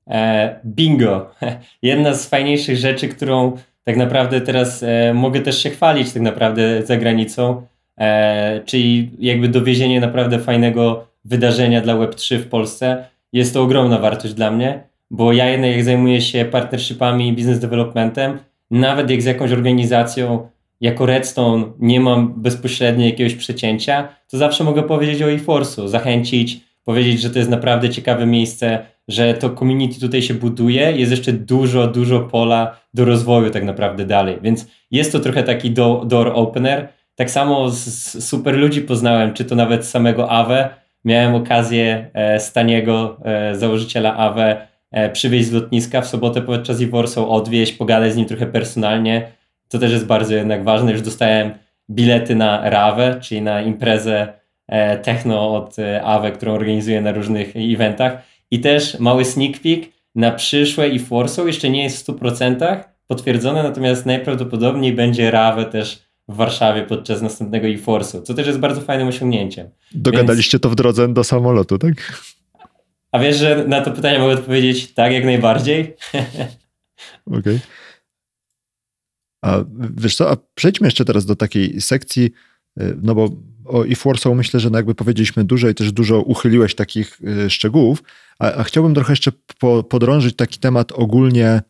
[0.07, 1.31] E, bingo.
[1.81, 6.85] Jedna z fajniejszych rzeczy, którą tak naprawdę teraz e, mogę też się chwalić tak naprawdę
[6.85, 7.67] za granicą,
[7.97, 13.05] e, czyli jakby dowiezienie naprawdę fajnego wydarzenia dla Web3 w Polsce.
[13.33, 18.39] Jest to ogromna wartość dla mnie bo ja jednak jak zajmuję się partnershipami business developmentem,
[18.71, 20.47] nawet jak z jakąś organizacją
[20.81, 27.21] jako Redstone nie mam bezpośrednio jakiegoś przecięcia, to zawsze mogę powiedzieć o eForce'u, zachęcić, powiedzieć,
[27.21, 31.87] że to jest naprawdę ciekawe miejsce, że to community tutaj się buduje, jest jeszcze dużo,
[31.87, 36.87] dużo pola do rozwoju tak naprawdę dalej, więc jest to trochę taki do, door opener.
[37.15, 40.69] Tak samo z, z super ludzi poznałem, czy to nawet samego Awe,
[41.05, 44.70] miałem okazję e, z Taniego, e, założyciela Awe,
[45.13, 49.31] przywieźć z lotniska w sobotę podczas Iworsą, odwieźć, pogadać z nim trochę personalnie.
[49.69, 50.91] To też jest bardzo jednak ważne.
[50.91, 51.51] Już dostałem
[51.89, 54.33] bilety na Rawę, czyli na imprezę
[54.67, 58.17] e, techno od e, Awe, którą organizuję na różnych eventach.
[58.51, 59.81] I też mały sneak peek
[60.15, 66.03] na przyszłe i Forsą jeszcze nie jest w 100% potwierdzone, natomiast najprawdopodobniej będzie Rawę też
[66.27, 69.69] w Warszawie podczas następnego e Force'u, co też jest bardzo fajnym osiągnięciem.
[69.91, 70.63] Dogadaliście Więc...
[70.63, 72.23] to w drodze do samolotu, tak?
[73.11, 75.81] A wiesz, że na to pytanie mogę odpowiedzieć tak, jak najbardziej?
[77.25, 77.39] Okej.
[77.39, 77.59] Okay.
[79.45, 79.63] A
[79.97, 82.31] wiesz co, a przejdźmy jeszcze teraz do takiej sekcji,
[82.81, 83.29] y, no bo
[83.65, 88.03] o eForce'u myślę, że no jakby powiedzieliśmy dużo i też dużo uchyliłeś takich y, szczegółów,
[88.39, 91.61] a, a chciałbym trochę jeszcze po, podrążyć taki temat ogólnie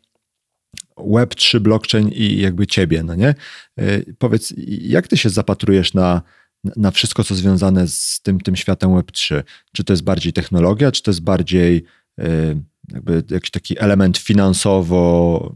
[0.98, 3.36] Web3, blockchain i jakby ciebie, no nie?
[3.80, 6.22] Y, powiedz, jak ty się zapatrujesz na
[6.64, 9.44] na wszystko, co związane z tym, tym światem Web3.
[9.72, 11.84] Czy to jest bardziej technologia, czy to jest bardziej
[12.20, 12.24] y,
[12.94, 15.54] jakby jakiś taki element finansowo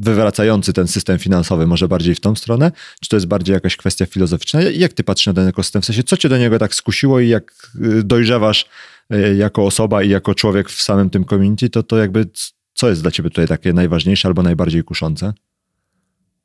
[0.00, 2.72] wywracający ten system finansowy, może bardziej w tą stronę?
[3.00, 4.62] Czy to jest bardziej jakaś kwestia filozoficzna?
[4.62, 5.82] Jak ty patrzysz na ten ekosystem?
[5.82, 8.66] W sensie, co cię do niego tak skusiło i jak y, dojrzewasz
[9.14, 12.26] y, jako osoba i jako człowiek w samym tym community, to, to jakby
[12.74, 15.32] co jest dla ciebie tutaj takie najważniejsze albo najbardziej kuszące?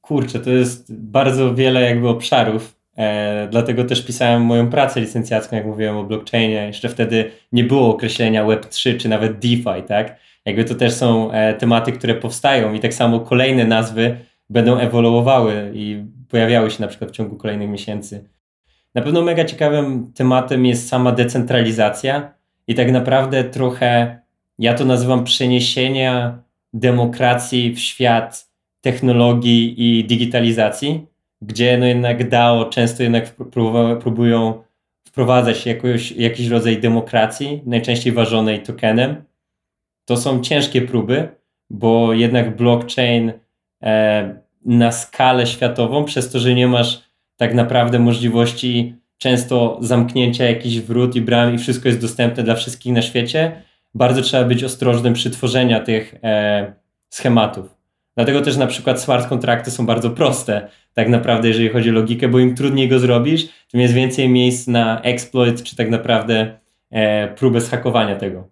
[0.01, 5.65] Kurczę, to jest bardzo wiele jakby obszarów E, dlatego też pisałem moją pracę licencjacką, jak
[5.65, 6.67] mówiłem o blockchainie.
[6.67, 10.19] Jeszcze wtedy nie było określenia Web3 czy nawet DeFi, tak?
[10.45, 14.17] Jakby to też są e, tematy, które powstają i tak samo kolejne nazwy
[14.49, 18.29] będą ewoluowały i pojawiały się na przykład w ciągu kolejnych miesięcy.
[18.95, 22.33] Na pewno mega ciekawym tematem jest sama decentralizacja
[22.67, 24.19] i tak naprawdę trochę,
[24.59, 26.39] ja to nazywam przeniesienia
[26.73, 28.49] demokracji w świat
[28.81, 31.07] technologii i digitalizacji,
[31.47, 33.35] gdzie no jednak DAO często jednak
[34.01, 34.63] próbują
[35.07, 39.23] wprowadzać jakoś, jakiś rodzaj demokracji, najczęściej ważonej tokenem.
[40.05, 41.27] To są ciężkie próby,
[41.69, 43.33] bo jednak blockchain
[43.83, 44.35] e,
[44.65, 47.03] na skalę światową, przez to, że nie masz
[47.37, 52.93] tak naprawdę możliwości często zamknięcia jakichś wrót i bram i wszystko jest dostępne dla wszystkich
[52.93, 53.61] na świecie,
[53.93, 56.73] bardzo trzeba być ostrożnym przy tworzeniu tych e,
[57.09, 57.72] schematów.
[58.15, 62.27] Dlatego też na przykład smart kontrakty są bardzo proste, tak naprawdę, jeżeli chodzi o logikę,
[62.27, 66.57] bo im trudniej go zrobisz, tym jest więcej miejsc na exploit, czy tak naprawdę
[66.91, 68.47] e, próbę zhakowania tego.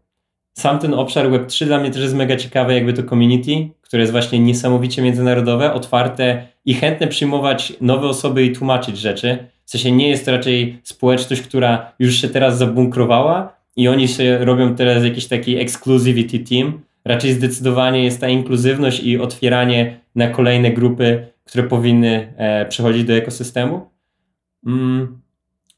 [0.53, 4.11] Sam ten obszar Web3 dla mnie też jest mega ciekawy, jakby to community, które jest
[4.11, 9.37] właśnie niesamowicie międzynarodowe, otwarte i chętne przyjmować nowe osoby i tłumaczyć rzeczy.
[9.65, 14.37] W sensie nie jest to raczej społeczność, która już się teraz zabunkrowała i oni się
[14.37, 16.81] robią teraz jakiś taki exclusivity team.
[17.05, 23.13] Raczej zdecydowanie jest ta inkluzywność i otwieranie na kolejne grupy, które powinny e, przechodzić do
[23.13, 23.89] ekosystemu.
[24.67, 25.21] Mm.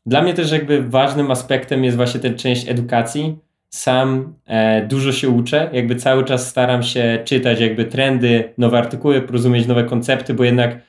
[0.05, 3.37] Dla mnie też jakby ważnym aspektem jest właśnie ten część edukacji.
[3.69, 9.27] Sam e, dużo się uczę, jakby cały czas staram się czytać jakby trendy, nowe artykuły,
[9.29, 10.79] rozumieć nowe koncepty, bo jednak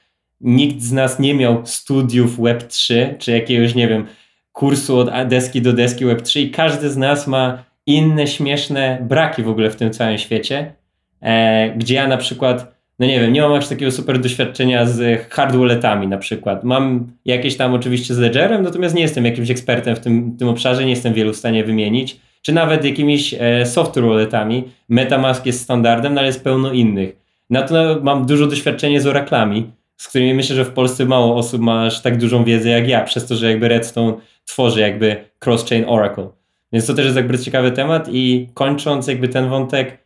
[0.41, 4.07] nikt z nas nie miał studiów Web3, czy jakiegoś, nie wiem,
[4.53, 9.49] kursu od deski do deski Web3 i każdy z nas ma inne śmieszne braki w
[9.49, 10.75] ogóle w tym całym świecie,
[11.21, 15.29] e, gdzie ja na przykład, no nie wiem, nie mam aż takiego super doświadczenia z
[15.31, 16.65] hard walletami na przykład.
[16.65, 20.85] Mam jakieś tam oczywiście z Ledgerem, natomiast nie jestem jakimś ekspertem w tym, tym obszarze,
[20.85, 24.65] nie jestem wielu w stanie wymienić, czy nawet jakimiś e, software walletami.
[24.89, 27.17] Metamask jest standardem, no ale jest pełno innych.
[27.51, 31.61] Na to mam dużo doświadczenia z Oraclami, z którymi myślę, że w Polsce mało osób
[31.61, 34.15] ma aż tak dużą wiedzę jak ja, przez to, że jakby Redstone
[34.45, 36.29] tworzy jakby cross-chain Oracle.
[36.75, 39.99] Więc to też jest jakby ciekawy temat i kończąc jakby ten wątek,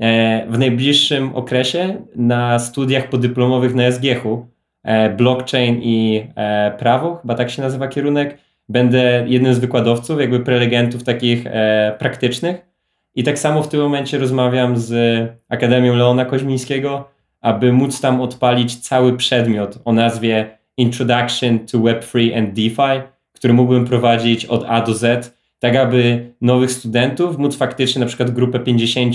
[0.00, 4.46] e, w najbliższym okresie na studiach podyplomowych na SGH-u
[4.82, 10.40] e, blockchain i e, prawo, chyba tak się nazywa kierunek, będę jednym z wykładowców, jakby
[10.40, 11.44] prelegentów takich
[11.98, 12.66] praktycznych.
[13.14, 14.92] I tak samo w tym momencie rozmawiam z
[15.48, 17.08] Akademią Leona Koźmińskiego,
[17.40, 23.84] aby móc tam odpalić cały przedmiot o nazwie Introduction to Web3 and DeFi, który mógłbym
[23.84, 29.14] prowadzić od A do Z, tak aby nowych studentów móc faktycznie na przykład grupę 50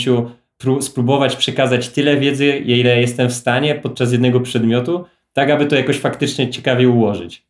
[0.81, 5.97] spróbować przekazać tyle wiedzy, ile jestem w stanie podczas jednego przedmiotu, tak aby to jakoś
[5.97, 7.45] faktycznie ciekawie ułożyć.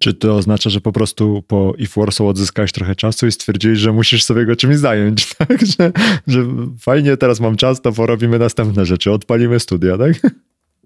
[0.00, 4.24] Czy to oznacza, że po prostu po eForce'u odzyskałeś trochę czasu i stwierdziłeś, że musisz
[4.24, 5.66] sobie go czymś zająć, tak?
[5.66, 5.92] Że,
[6.26, 6.44] że
[6.80, 10.32] fajnie, teraz mam czas, to porobimy następne rzeczy, odpalimy studia, tak?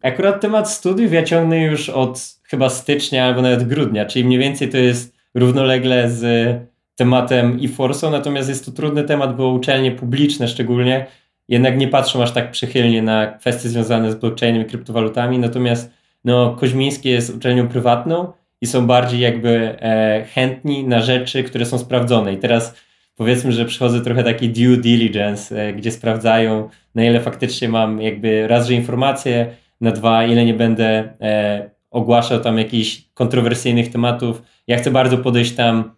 [0.03, 4.69] Akurat temat studiów ja ciągnę już od chyba stycznia albo nawet grudnia, czyli mniej więcej
[4.69, 6.55] to jest równolegle z
[6.99, 11.07] tematem eForce'u, natomiast jest to trudny temat, bo uczelnie publiczne szczególnie
[11.49, 15.91] jednak nie patrzą aż tak przychylnie na kwestie związane z blockchainem i kryptowalutami, natomiast
[16.25, 21.79] no, Koźmiński jest uczelnią prywatną i są bardziej jakby e, chętni na rzeczy, które są
[21.79, 22.33] sprawdzone.
[22.33, 22.75] I teraz
[23.17, 28.49] powiedzmy, że przychodzę trochę taki due diligence, e, gdzie sprawdzają, na ile faktycznie mam jakby
[28.49, 29.47] raz, że informacje,
[29.81, 34.43] na dwa, ile nie będę e, ogłaszał tam jakichś kontrowersyjnych tematów.
[34.67, 35.98] Ja chcę bardzo podejść tam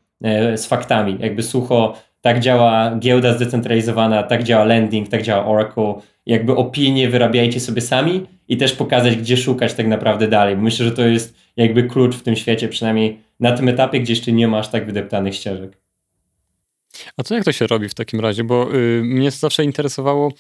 [0.56, 5.94] z faktami, jakby sucho, tak działa giełda zdecentralizowana, tak działa lending, tak działa Oracle.
[6.26, 10.56] Jakby opinie wyrabiajcie sobie sami i też pokazać, gdzie szukać tak naprawdę dalej.
[10.56, 14.32] Myślę, że to jest jakby klucz w tym świecie, przynajmniej na tym etapie, gdzie jeszcze
[14.32, 15.76] nie masz tak wydeptanych ścieżek.
[17.16, 18.44] A co jak to się robi w takim razie?
[18.44, 20.32] Bo y, mnie zawsze interesowało,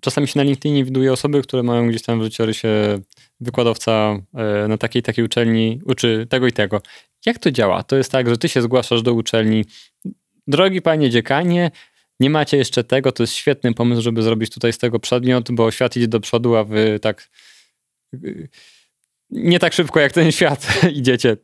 [0.00, 2.98] czasami się na LinkedInie widuje osoby, które mają gdzieś tam w życiorysie
[3.40, 4.18] wykładowca
[4.64, 6.80] y, na takiej takiej uczelni uczy tego i tego.
[7.28, 7.82] Jak to działa?
[7.82, 9.64] To jest tak, że ty się zgłaszasz do uczelni.
[10.46, 11.70] Drogi panie dziekanie,
[12.20, 15.70] nie macie jeszcze tego, to jest świetny pomysł, żeby zrobić tutaj z tego przedmiot, bo
[15.70, 17.28] świat idzie do przodu, a wy tak
[18.14, 18.48] y,
[19.30, 20.68] nie tak szybko jak ten świat
[21.00, 21.36] idziecie.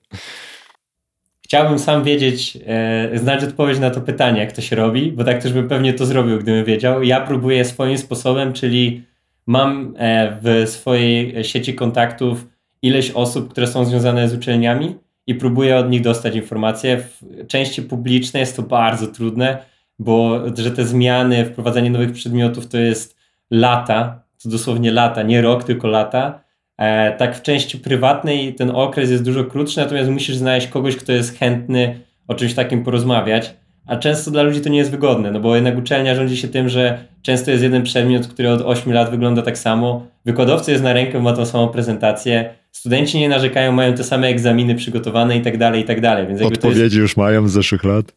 [1.42, 5.42] Chciałbym sam wiedzieć, e, znać odpowiedź na to pytanie, jak to się robi, bo tak
[5.42, 7.02] też bym pewnie to zrobił, gdybym wiedział.
[7.02, 9.02] Ja próbuję swoim sposobem, czyli
[9.46, 12.46] mam e, w swojej sieci kontaktów
[12.82, 16.96] ileś osób, które są związane z uczelniami i próbuję od nich dostać informacje.
[16.96, 19.58] W części publicznej jest to bardzo trudne,
[19.98, 23.16] bo że te zmiany, wprowadzanie nowych przedmiotów to jest
[23.50, 26.40] lata, to dosłownie lata, nie rok, tylko lata.
[26.78, 31.12] E, tak w części prywatnej ten okres jest dużo krótszy, natomiast musisz znaleźć kogoś, kto
[31.12, 33.54] jest chętny o czymś takim porozmawiać.
[33.86, 36.68] a często dla ludzi to nie jest wygodne, no bo jednak uczelnia rządzi się tym,
[36.68, 40.92] że często jest jeden przedmiot, który od 8 lat wygląda tak samo, wykładowca jest na
[40.92, 45.58] rękę, ma tą samą prezentację, studenci nie narzekają, mają te same egzaminy przygotowane i tak
[45.58, 46.26] dalej, i tak dalej.
[46.26, 48.12] Więc to jest, Odpowiedzi już mają z zeszłych lat.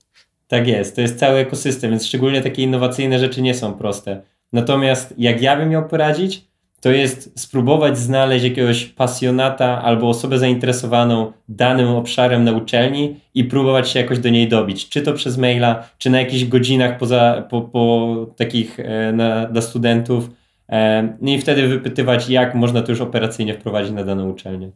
[0.47, 4.21] tak jest, to jest cały ekosystem, więc szczególnie takie innowacyjne rzeczy nie są proste.
[4.53, 6.47] Natomiast jak ja bym miał poradzić,
[6.81, 13.89] to jest spróbować znaleźć jakiegoś pasjonata albo osobę zainteresowaną danym obszarem na uczelni i próbować
[13.89, 14.89] się jakoś do niej dobić.
[14.89, 19.61] Czy to przez maila, czy na jakichś godzinach poza, po, po takich e, na, dla
[19.61, 20.29] studentów.
[20.69, 24.71] E, no I wtedy wypytywać, jak można to już operacyjnie wprowadzić na daną uczelnię.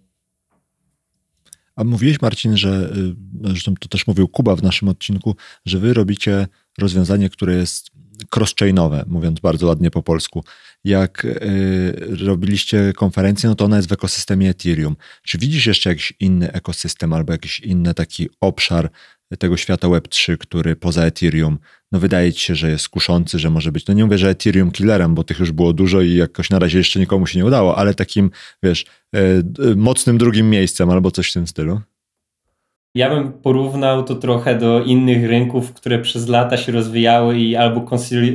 [1.76, 5.36] A mówiłeś, Marcin, że y, zresztą to też mówił Kuba w naszym odcinku,
[5.66, 7.92] że wy robicie rozwiązanie, które jest
[8.36, 10.44] cross-chainowe, mówiąc bardzo ładnie po polsku.
[10.84, 14.96] Jak y, robiliście konferencję, no to ona jest w ekosystemie Ethereum.
[15.24, 18.90] Czy widzisz jeszcze jakiś inny ekosystem albo jakiś inny taki obszar
[19.38, 21.58] tego świata Web3, który poza Ethereum,
[21.92, 24.72] no wydaje ci się, że jest kuszący, że może być, no nie mówię, że Ethereum
[24.72, 27.78] killerem, bo tych już było dużo i jakoś na razie jeszcze nikomu się nie udało,
[27.78, 28.32] ale takim,
[28.64, 29.20] wiesz, y,
[29.66, 31.82] y, mocnym drugim miejscem albo coś w tym stylu?
[32.96, 37.86] Ja bym porównał to trochę do innych rynków, które przez lata się rozwijały i albo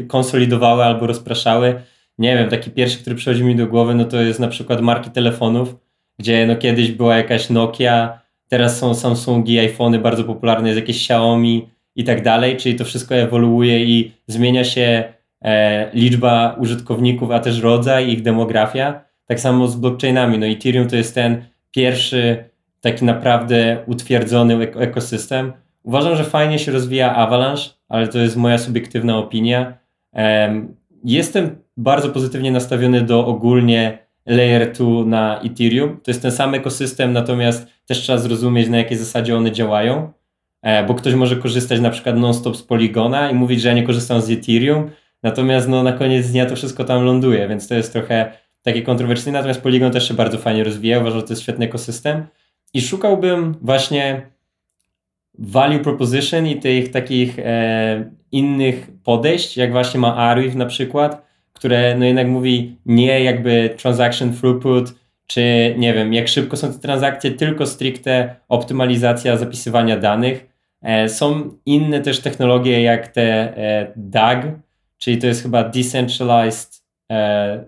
[0.08, 1.82] konsolidowały, albo rozpraszały.
[2.18, 5.10] Nie wiem, taki pierwszy, który przychodzi mi do głowy, no to jest na przykład marki
[5.10, 5.76] telefonów,
[6.18, 11.68] gdzie no kiedyś była jakaś Nokia, teraz są Samsungi, iPhony bardzo popularne, jest jakieś Xiaomi
[11.96, 15.04] i tak dalej, czyli to wszystko ewoluuje i zmienia się
[15.42, 19.00] e, liczba użytkowników, a też rodzaj, ich demografia.
[19.26, 20.38] Tak samo z blockchainami.
[20.38, 22.44] No Ethereum to jest ten pierwszy
[22.80, 25.52] taki naprawdę utwierdzony ekosystem.
[25.82, 29.78] Uważam, że fajnie się rozwija Avalanche, ale to jest moja subiektywna opinia.
[31.04, 36.00] Jestem bardzo pozytywnie nastawiony do ogólnie Layer 2 na Ethereum.
[36.00, 40.12] To jest ten sam ekosystem, natomiast też trzeba zrozumieć, na jakiej zasadzie one działają,
[40.62, 43.82] e, bo ktoś może korzystać na przykład non-stop z Poligona i mówić, że ja nie
[43.82, 44.90] korzystam z Ethereum,
[45.22, 49.38] natomiast no, na koniec dnia to wszystko tam ląduje, więc to jest trochę takie kontrowersyjne,
[49.38, 52.26] natomiast Polygon też się bardzo fajnie rozwija, uważam, że to jest świetny ekosystem.
[52.74, 54.22] I szukałbym właśnie
[55.38, 61.25] value proposition i tych takich e, innych podejść, jak właśnie ma Arweave na przykład,
[61.56, 64.94] które no jednak mówi nie jakby transaction throughput,
[65.26, 70.46] czy nie wiem, jak szybko są te transakcje, tylko stricte optymalizacja zapisywania danych.
[70.82, 74.46] E, są inne też technologie jak te e, DAG,
[74.98, 76.82] czyli to jest chyba Decentralized
[77.12, 77.64] e,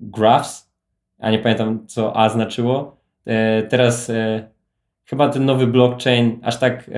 [0.00, 0.70] Graphs,
[1.18, 3.00] a nie pamiętam co A znaczyło
[3.68, 4.12] teraz
[5.04, 6.90] chyba ten nowy blockchain aż tak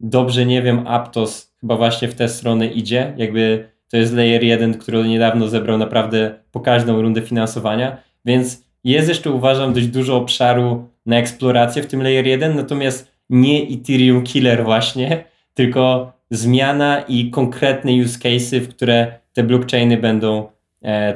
[0.00, 3.14] dobrze nie wiem, Aptos chyba właśnie w tę stronę idzie.
[3.16, 9.30] Jakby to jest layer 1, który niedawno zebrał naprawdę pokaźną rundę finansowania, więc jest jeszcze
[9.30, 15.24] uważam dość dużo obszaru na eksplorację w tym layer 1, natomiast nie Ethereum killer właśnie,
[15.54, 20.48] tylko zmiana i konkretne use cases, w które te blockchainy będą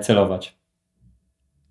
[0.00, 0.56] celować.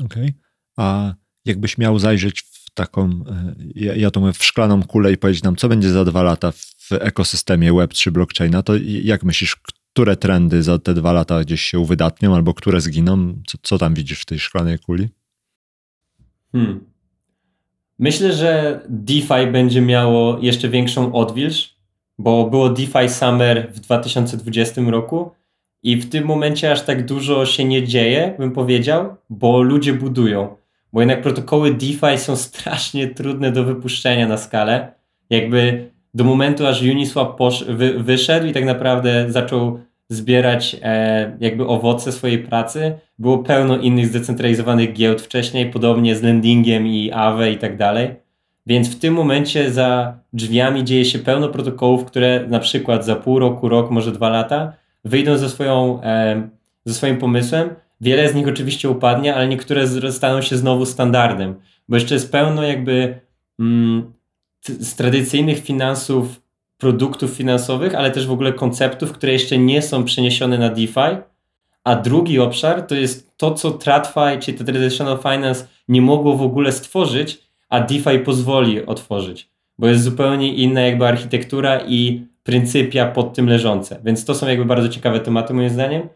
[0.05, 0.23] Okej.
[0.23, 0.33] Okay.
[0.77, 1.13] A
[1.45, 5.43] jakbyś miał zajrzeć w taką, e, ja, ja to mówię, w szklaną kulę i powiedzieć
[5.43, 9.55] nam, co będzie za dwa lata w ekosystemie Web3 blockchaina, to jak myślisz,
[9.95, 13.33] które trendy za te dwa lata gdzieś się uwydatnią albo które zginą?
[13.47, 15.09] Co, co tam widzisz w tej szklanej kuli?
[16.51, 16.85] Hmm.
[17.99, 21.75] Myślę, że DeFi będzie miało jeszcze większą odwilż,
[22.17, 25.31] bo było DeFi Summer w 2020 roku
[25.83, 30.55] i w tym momencie aż tak dużo się nie dzieje, bym powiedział, bo ludzie budują
[30.95, 34.91] bo jednak protokoły DeFi są strasznie trudne do wypuszczenia na skalę.
[35.29, 42.11] Jakby do momentu, aż Uniswap wy wyszedł i tak naprawdę zaczął zbierać e, jakby owoce
[42.11, 47.77] swojej pracy, było pełno innych zdecentralizowanych giełd wcześniej, podobnie z lendingiem i Aave i tak
[47.77, 48.15] dalej.
[48.65, 53.39] Więc w tym momencie za drzwiami dzieje się pełno protokołów, które na przykład za pół
[53.39, 54.73] roku, rok, może dwa lata
[55.05, 56.49] wyjdą ze, swoją, e,
[56.85, 57.69] ze swoim pomysłem,
[58.01, 61.55] Wiele z nich oczywiście upadnie, ale niektóre staną się znowu standardem,
[61.89, 63.19] bo jeszcze jest pełno jakby
[63.59, 64.13] mm,
[64.67, 66.41] z tradycyjnych finansów,
[66.77, 71.17] produktów finansowych, ale też w ogóle konceptów, które jeszcze nie są przeniesione na DeFi.
[71.83, 76.71] A drugi obszar to jest to, co TradFi, czyli Traditional Finance nie mogło w ogóle
[76.71, 83.49] stworzyć, a DeFi pozwoli otworzyć, bo jest zupełnie inna jakby architektura i pryncypia pod tym
[83.49, 83.99] leżące.
[84.03, 86.09] Więc to są jakby bardzo ciekawe tematy moim zdaniem.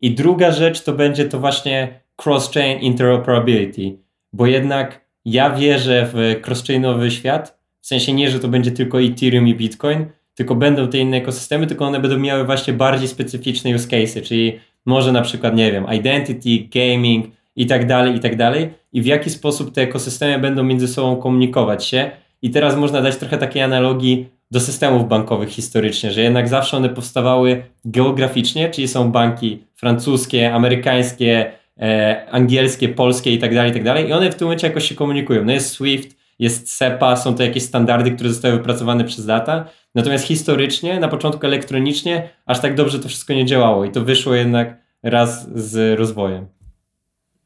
[0.00, 3.98] I druga rzecz to będzie to właśnie cross-chain interoperability,
[4.32, 9.48] bo jednak ja wierzę w cross-chainowy świat, w sensie nie, że to będzie tylko Ethereum
[9.48, 13.88] i Bitcoin, tylko będą te inne ekosystemy, tylko one będą miały właśnie bardziej specyficzne use
[13.88, 17.26] cases, czyli może na przykład, nie wiem, identity, gaming
[17.56, 18.70] i tak dalej, i tak dalej.
[18.92, 22.10] I w jaki sposób te ekosystemy będą między sobą komunikować się.
[22.42, 26.88] I teraz można dać trochę takiej analogii do systemów bankowych historycznie, że jednak zawsze one
[26.88, 33.84] powstawały geograficznie, czyli są banki francuskie, amerykańskie, e, angielskie, polskie i tak dalej, i tak
[33.84, 34.08] dalej.
[34.08, 35.44] I one w tym momencie jakoś się komunikują.
[35.44, 39.68] No jest SWIFT, jest SEPA, są to jakieś standardy, które zostały wypracowane przez lata.
[39.94, 44.34] Natomiast historycznie, na początku elektronicznie, aż tak dobrze to wszystko nie działało i to wyszło
[44.34, 46.46] jednak raz z rozwojem.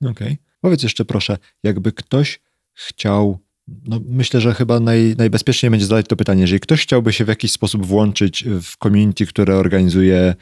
[0.00, 0.10] Okej.
[0.10, 0.36] Okay.
[0.60, 2.40] Powiedz jeszcze proszę, jakby ktoś
[2.74, 3.38] chciał,
[3.84, 7.28] no myślę, że chyba naj, najbezpieczniej będzie zadać to pytanie, jeżeli ktoś chciałby się w
[7.28, 10.34] jakiś sposób włączyć w community, które organizuje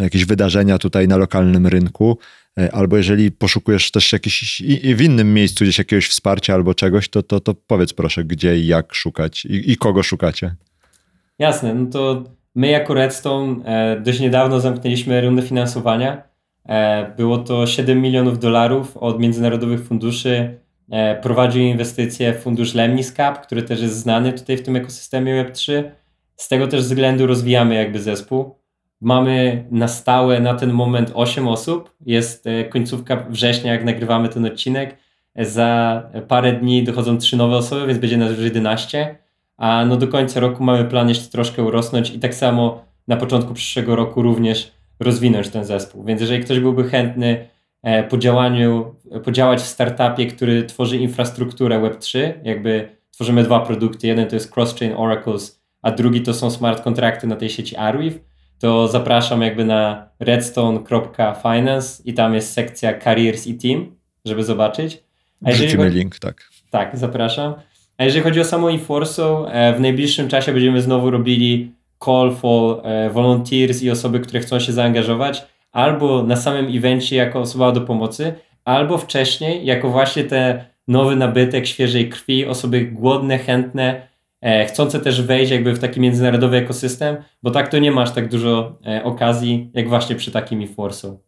[0.00, 2.18] jakieś wydarzenia tutaj na lokalnym rynku,
[2.58, 4.62] e, albo jeżeli poszukujesz też jakiś
[4.96, 8.66] w innym miejscu gdzieś jakiegoś wsparcia albo czegoś, to, to, to powiedz proszę, gdzie i
[8.66, 10.54] jak szukać i, i kogo szukacie.
[11.38, 16.22] Jasne, no to my jako Redstone e, dość niedawno zamknęliśmy rundę finansowania.
[16.68, 20.62] E, było to 7 milionów dolarów od międzynarodowych funduszy.
[21.22, 25.82] Prowadził inwestycje fundusz Lemniscap, który też jest znany tutaj w tym ekosystemie Web3.
[26.36, 28.61] Z tego też względu rozwijamy jakby zespół.
[29.02, 31.96] Mamy na stałe na ten moment 8 osób.
[32.06, 34.96] Jest e, końcówka września, jak nagrywamy ten odcinek.
[35.34, 39.22] E, za parę dni dochodzą 3 nowe osoby, więc będzie nas już 11
[39.62, 43.54] a no do końca roku mamy plan jeszcze troszkę urosnąć i tak samo na początku
[43.54, 46.04] przyszłego roku również rozwinąć ten zespół.
[46.04, 47.48] Więc jeżeli ktoś byłby chętny
[47.82, 48.94] e, po działaniu,
[49.24, 54.94] podziałać w startupie, który tworzy infrastrukturę Web3, jakby tworzymy dwa produkty, jeden to jest Cross-Chain
[54.96, 58.18] Oracles, a drugi to są smart kontrakty na tej sieci Arweave,
[58.62, 65.02] to zapraszam jakby na redstone.finance i tam jest sekcja Careers i Team, żeby zobaczyć.
[65.44, 65.96] A Wrzucimy chodzi...
[65.98, 66.50] link, tak.
[66.70, 67.54] Tak, zapraszam.
[67.98, 72.86] A jeżeli chodzi o samą Inforso, e, w najbliższym czasie będziemy znowu robili call for
[72.86, 77.80] e, volunteers i osoby, które chcą się zaangażować, albo na samym evencie jako osoba do
[77.80, 78.34] pomocy,
[78.64, 84.08] albo wcześniej jako właśnie te nowy nabytek świeżej krwi, osoby głodne, chętne,
[84.68, 88.78] chcące też wejść jakby w taki międzynarodowy ekosystem, bo tak to nie masz tak dużo
[89.04, 91.18] okazji, jak właśnie przy takim Inforso.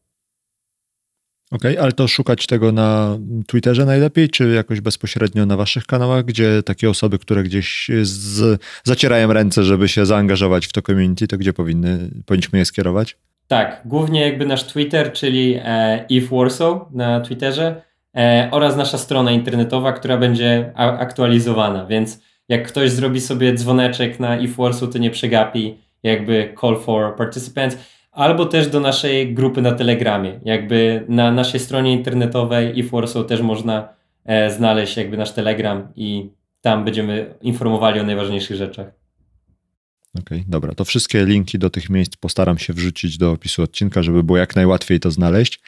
[1.51, 6.25] Okej, okay, ale to szukać tego na Twitterze najlepiej, czy jakoś bezpośrednio na waszych kanałach,
[6.25, 11.39] gdzie takie osoby, które gdzieś z, zacierają ręce, żeby się zaangażować w to community, to
[11.39, 13.17] gdzie powinny, powinniśmy je skierować?
[13.49, 17.83] Tak, głównie jakby nasz Twitter, czyli e, If Warsaw na Twitterze
[18.17, 24.39] e, oraz nasza strona internetowa, która będzie aktualizowana, więc jak ktoś zrobi sobie dzwoneczek na
[24.57, 27.77] Warsaw, to nie przegapi jakby call for participants
[28.13, 30.41] albo też do naszej grupy na Telegramie.
[30.45, 33.89] Jakby na naszej stronie internetowej Warsaw też można
[34.25, 36.31] e, znaleźć jakby nasz Telegram i
[36.61, 38.87] tam będziemy informowali o najważniejszych rzeczach.
[40.19, 40.75] Okej, okay, dobra.
[40.75, 44.57] To wszystkie linki do tych miejsc postaram się wrzucić do opisu odcinka, żeby było jak
[44.57, 45.61] najłatwiej to znaleźć.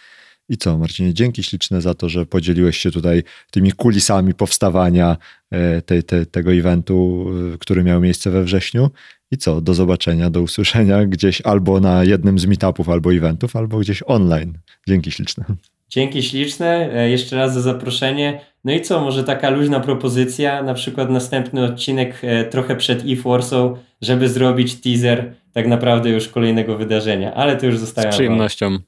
[0.49, 5.16] I co, Marcinie, dzięki śliczne za to, że podzieliłeś się tutaj tymi kulisami powstawania
[5.51, 8.90] e, te, te, tego eventu, e, który miał miejsce we wrześniu.
[9.30, 13.78] I co, do zobaczenia, do usłyszenia gdzieś albo na jednym z meetupów, albo eventów, albo
[13.78, 14.59] gdzieś online.
[14.88, 15.44] Dzięki śliczne.
[15.88, 18.40] Dzięki śliczne, e, jeszcze raz za zaproszenie.
[18.64, 24.28] No i co, może taka luźna propozycja, na przykład następny odcinek trochę przed e żeby
[24.28, 28.12] zrobić teaser tak naprawdę już kolejnego wydarzenia, ale to już zostaje.
[28.12, 28.78] Z przyjemnością.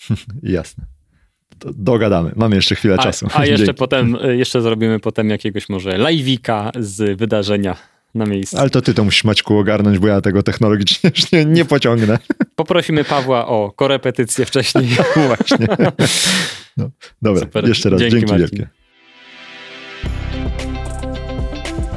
[0.42, 0.84] Jasne.
[1.58, 2.32] To dogadamy.
[2.36, 3.26] Mamy jeszcze chwilę a, czasu.
[3.34, 7.76] A jeszcze potem, y, jeszcze zrobimy potem jakiegoś może live'ika z wydarzenia
[8.14, 8.58] na miejscu.
[8.58, 12.18] Ale to ty to musisz Maćku ogarnąć, bo ja tego technologicznie już nie, nie pociągnę.
[12.56, 14.88] Poprosimy Pawła o korepetycję wcześniej.
[15.26, 15.66] Właśnie.
[16.76, 16.90] No,
[17.22, 17.68] dobra, Super.
[17.68, 18.68] jeszcze raz dzięki, dzięki wielkie.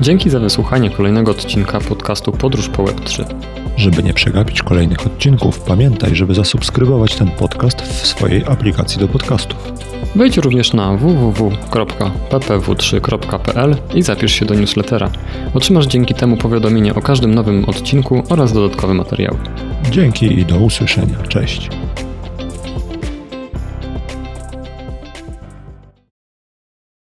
[0.02, 3.61] Dzięki za wysłuchanie kolejnego odcinka podcastu Podróż po Web3.
[3.78, 9.72] Żeby nie przegapić kolejnych odcinków, pamiętaj, żeby zasubskrybować ten podcast w swojej aplikacji do podcastów.
[10.16, 15.12] Wejdź również na www.ppw3.pl i zapisz się do newslettera.
[15.54, 19.38] Otrzymasz dzięki temu powiadomienie o każdym nowym odcinku oraz dodatkowe materiały.
[19.92, 21.18] Dzięki i do usłyszenia.
[21.28, 21.70] Cześć.